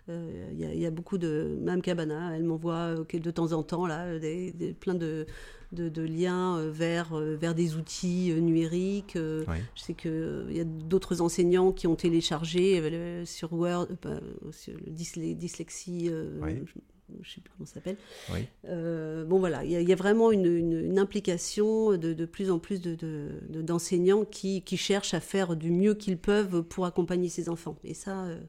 euh, 0.10 0.50
Il 0.54 0.60
y, 0.60 0.66
a- 0.66 0.74
il 0.74 0.80
y 0.80 0.86
a 0.86 0.92
beaucoup 0.92 1.18
de. 1.18 1.58
Mme 1.62 1.82
Cabana, 1.82 2.36
elle 2.36 2.44
m'envoie 2.44 2.96
euh, 3.00 3.04
de 3.20 3.32
temps 3.32 3.54
en 3.54 3.63
temps 3.63 3.86
là, 3.88 4.20
des, 4.20 4.52
des- 4.52 4.74
plein 4.74 4.96
de, 4.96 5.26
de, 5.72 5.88
de 5.88 6.02
liens 6.02 6.58
euh, 6.58 6.70
vers, 6.72 7.13
euh, 7.13 7.36
vers 7.38 7.56
des 7.56 7.76
outils 7.78 8.32
euh, 8.32 8.39
numériques. 8.42 9.16
euh, 9.16 9.46
Oui. 9.48 9.56
Je 9.76 9.82
sais 9.82 9.94
qu'il 9.94 10.46
y 10.52 10.60
a 10.60 10.66
d'autres 10.66 11.22
enseignants 11.22 11.72
qui 11.72 11.88
ont 11.88 11.96
téléchargé 11.96 12.80
euh, 12.82 13.24
sur 13.26 13.54
Word, 13.54 13.88
euh, 14.06 14.20
sur 14.52 14.74
le 14.74 14.92
dysle- 14.92 15.36
dyslexie. 15.38 16.10
euh, 16.12 16.38
Oui. 16.42 16.56
Je 17.21 17.30
ne 17.30 17.34
sais 17.36 17.41
plus 17.41 17.52
comment 17.58 17.65
ça 17.65 17.76
s'appelle. 17.76 17.97
Oui. 18.34 18.47
Euh, 18.65 19.26
bon 19.26 19.39
voilà, 19.39 19.63
il 19.63 19.71
y, 19.71 19.76
a- 19.76 19.82
il 19.82 19.88
y 19.88 19.93
a 19.93 19.95
vraiment 19.95 20.32
une, 20.32 20.45
une- 20.45 20.80
une 20.86 20.99
implication 20.99 21.91
de, 21.97 22.13
de 22.13 22.26
plus 22.26 22.49
en 22.52 22.60
plus 22.60 22.82
de- 22.82 22.95
de- 22.95 23.39
de- 23.49 23.62
d'enseignants 23.62 24.26
qui, 24.26 24.62
qui 24.63 24.78
cherchent 24.78 25.13
à 25.13 25.19
faire 25.19 25.56
du 25.56 25.71
mieux 25.71 25.93
qu'ils 25.95 26.17
peuvent 26.17 26.63
pour 26.63 26.86
accompagner 26.86 27.30
ces 27.30 27.49
enfants. 27.49 27.78
Et 27.84 27.93
ça, 27.93 28.23
euh, 28.26 28.39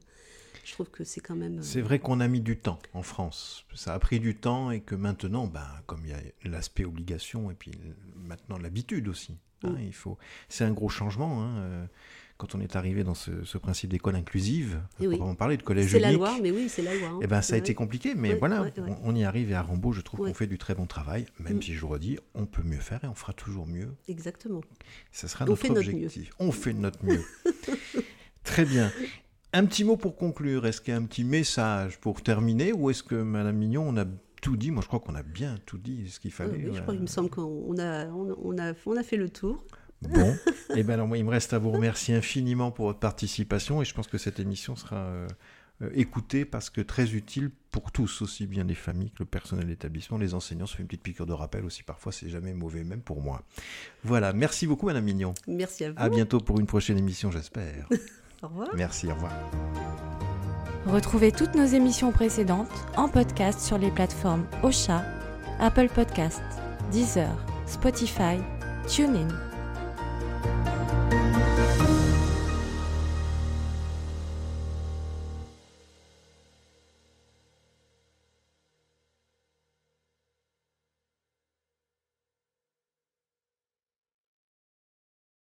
je 0.63 0.71
trouve 0.73 0.89
que 0.89 1.03
c'est 1.03 1.21
quand 1.21 1.35
même... 1.35 1.59
euh, 1.59 1.61
C'est 1.61 1.81
vrai 1.81 1.99
qu'on 1.99 2.19
a 2.19 2.27
mis 2.27 2.41
du 2.41 2.57
temps 2.57 2.79
en 2.93 3.03
France. 3.03 3.65
Ça 3.75 3.93
a 3.93 3.99
pris 3.99 4.19
du 4.19 4.35
temps 4.35 4.71
et 4.71 4.81
que 4.81 4.95
maintenant, 4.95 5.45
ben, 5.47 5.67
comme 5.85 6.01
il 6.05 6.09
y 6.09 6.13
a 6.13 6.49
l'aspect 6.49 6.85
obligation 6.85 7.51
et 7.51 7.53
puis 7.53 7.71
maintenant 8.15 8.57
l'habitude 8.57 9.07
aussi, 9.07 9.37
hein, 9.63 9.71
Mm. 9.71 9.79
il 9.83 9.93
faut. 9.93 10.17
C'est 10.49 10.63
un 10.63 10.71
gros 10.71 10.89
changement. 10.89 11.43
hein, 11.43 11.57
euh, 11.59 11.85
Quand 12.37 12.53
on 12.53 12.59
est 12.59 12.75
arrivé 12.75 13.05
dans 13.05 13.13
ce, 13.13 13.45
ce 13.45 13.57
principe 13.57 13.91
d'école 13.91 14.15
inclusive, 14.17 14.81
Eh 14.99 15.07
oui. 15.07 15.17
on 15.21 15.35
parler 15.35 15.55
de 15.55 15.63
collège 15.63 15.89
c'est 15.91 15.99
la 15.99 16.09
unique. 16.09 16.19
loi, 16.19 16.37
mais 16.41 16.51
oui, 16.51 16.67
c'est 16.67 16.81
la 16.81 16.93
loi. 16.93 17.07
hein. 17.07 17.19
Eh 17.21 17.27
ben, 17.27 17.41
ça 17.41 17.53
a 17.53 17.55
Ouais. 17.55 17.59
été 17.59 17.73
compliqué, 17.73 18.13
mais 18.13 18.33
Ouais, 18.33 18.39
voilà, 18.39 18.63
ouais. 18.63 18.73
On, 18.77 19.11
on 19.11 19.15
y 19.15 19.23
arrive 19.23 19.51
et 19.51 19.55
à 19.55 19.61
Rambaud, 19.61 19.93
je 19.93 20.01
trouve 20.01 20.19
qu'on 20.27 20.33
fait 20.33 20.45
du 20.47 20.57
très 20.57 20.75
bon 20.75 20.85
travail, 20.85 21.25
même 21.39 21.57
Mm. 21.57 21.61
si 21.61 21.73
je 21.73 21.79
vous 21.79 21.87
redis, 21.87 22.19
on 22.33 22.45
peut 22.45 22.61
mieux 22.63 22.79
faire 22.81 23.01
et 23.05 23.07
on 23.07 23.15
fera 23.15 23.31
toujours 23.31 23.67
mieux. 23.67 23.87
Exactement. 24.09 24.59
Ce 25.13 25.29
sera 25.29 25.45
On 25.45 25.49
notre 25.51 25.69
objectif. 25.71 26.29
On 26.39 26.51
fait 26.51 26.73
de 26.73 26.79
notre 26.79 27.05
mieux. 27.05 27.23
très 28.43 28.65
bien. 28.65 28.91
Un 29.53 29.65
petit 29.65 29.83
mot 29.85 29.95
pour 29.95 30.17
conclure. 30.17 30.65
Est-ce 30.65 30.81
qu'il 30.81 30.93
y 30.93 30.97
a 30.97 30.99
un 30.99 31.05
petit 31.05 31.23
message 31.23 31.99
pour 31.99 32.21
terminer 32.21 32.73
ou 32.73 32.89
est-ce 32.89 33.03
que, 33.03 33.15
Madame 33.15 33.55
Mignon, 33.55 33.85
on 33.87 33.95
a 33.97 34.03
tout 34.41 34.57
dit? 34.57 34.71
Moi, 34.71 34.81
je 34.81 34.87
crois 34.87 34.99
qu'on 34.99 35.15
a 35.15 35.23
bien 35.23 35.55
tout 35.65 35.77
dit 35.77 36.09
ce 36.09 36.19
qu'il 36.19 36.31
Euh, 36.31 36.33
fallait. 36.33 36.65
oui, 36.65 36.71
je 36.73 36.81
crois 36.81 36.93
qu'il 36.93 37.01
me 37.01 37.07
semble 37.07 37.29
qu'on 37.29 37.77
a, 37.79 38.07
on, 38.07 38.35
on 38.43 38.57
a, 38.59 38.73
on 38.85 38.97
a 38.97 39.03
fait 39.03 39.15
le 39.17 39.29
tour. 39.29 39.63
Bon, 40.13 40.35
et 40.75 40.83
bien 40.83 40.95
alors 40.95 41.07
moi, 41.07 41.17
il 41.17 41.25
me 41.25 41.29
reste 41.29 41.53
à 41.53 41.59
vous 41.59 41.71
remercier 41.71 42.15
infiniment 42.15 42.71
pour 42.71 42.85
votre 42.85 42.99
participation 42.99 43.81
et 43.81 43.85
je 43.85 43.93
pense 43.93 44.07
que 44.07 44.17
cette 44.17 44.39
émission 44.39 44.75
sera 44.75 44.97
euh, 44.97 45.89
écoutée 45.93 46.45
parce 46.45 46.69
que 46.69 46.81
très 46.81 47.13
utile 47.13 47.51
pour 47.71 47.91
tous, 47.91 48.21
aussi 48.21 48.47
bien 48.47 48.63
les 48.63 48.75
familles 48.75 49.11
que 49.11 49.19
le 49.19 49.25
personnel 49.25 49.67
d'établissement, 49.67 50.17
les 50.17 50.33
enseignants. 50.33 50.65
Ça 50.65 50.77
fait 50.77 50.83
une 50.83 50.87
petite 50.87 51.03
piqûre 51.03 51.25
de 51.25 51.33
rappel 51.33 51.65
aussi 51.65 51.83
parfois, 51.83 52.11
c'est 52.11 52.29
jamais 52.29 52.53
mauvais, 52.53 52.83
même 52.83 53.01
pour 53.01 53.21
moi. 53.21 53.43
Voilà, 54.03 54.31
merci 54.31 54.67
beaucoup 54.67 54.85
Madame 54.85 55.03
Mignon. 55.03 55.33
Merci 55.47 55.85
à 55.85 55.91
vous. 55.91 55.97
À 55.97 56.09
bientôt 56.09 56.39
pour 56.39 56.59
une 56.59 56.67
prochaine 56.67 56.97
émission, 56.97 57.31
j'espère. 57.31 57.87
Au 58.43 58.47
revoir. 58.47 58.69
Merci, 58.75 59.07
au 59.07 59.15
revoir. 59.15 59.31
Retrouvez 60.85 61.31
toutes 61.31 61.55
nos 61.55 61.65
émissions 61.65 62.11
précédentes 62.11 62.69
en 62.95 63.09
podcast 63.09 63.59
sur 63.59 63.77
les 63.77 63.89
plateformes 63.89 64.45
Ocha, 64.61 65.03
Apple 65.59 65.87
Podcast, 65.89 66.43
Deezer, 66.91 67.33
Spotify, 67.65 68.37
TuneIn 68.87 69.27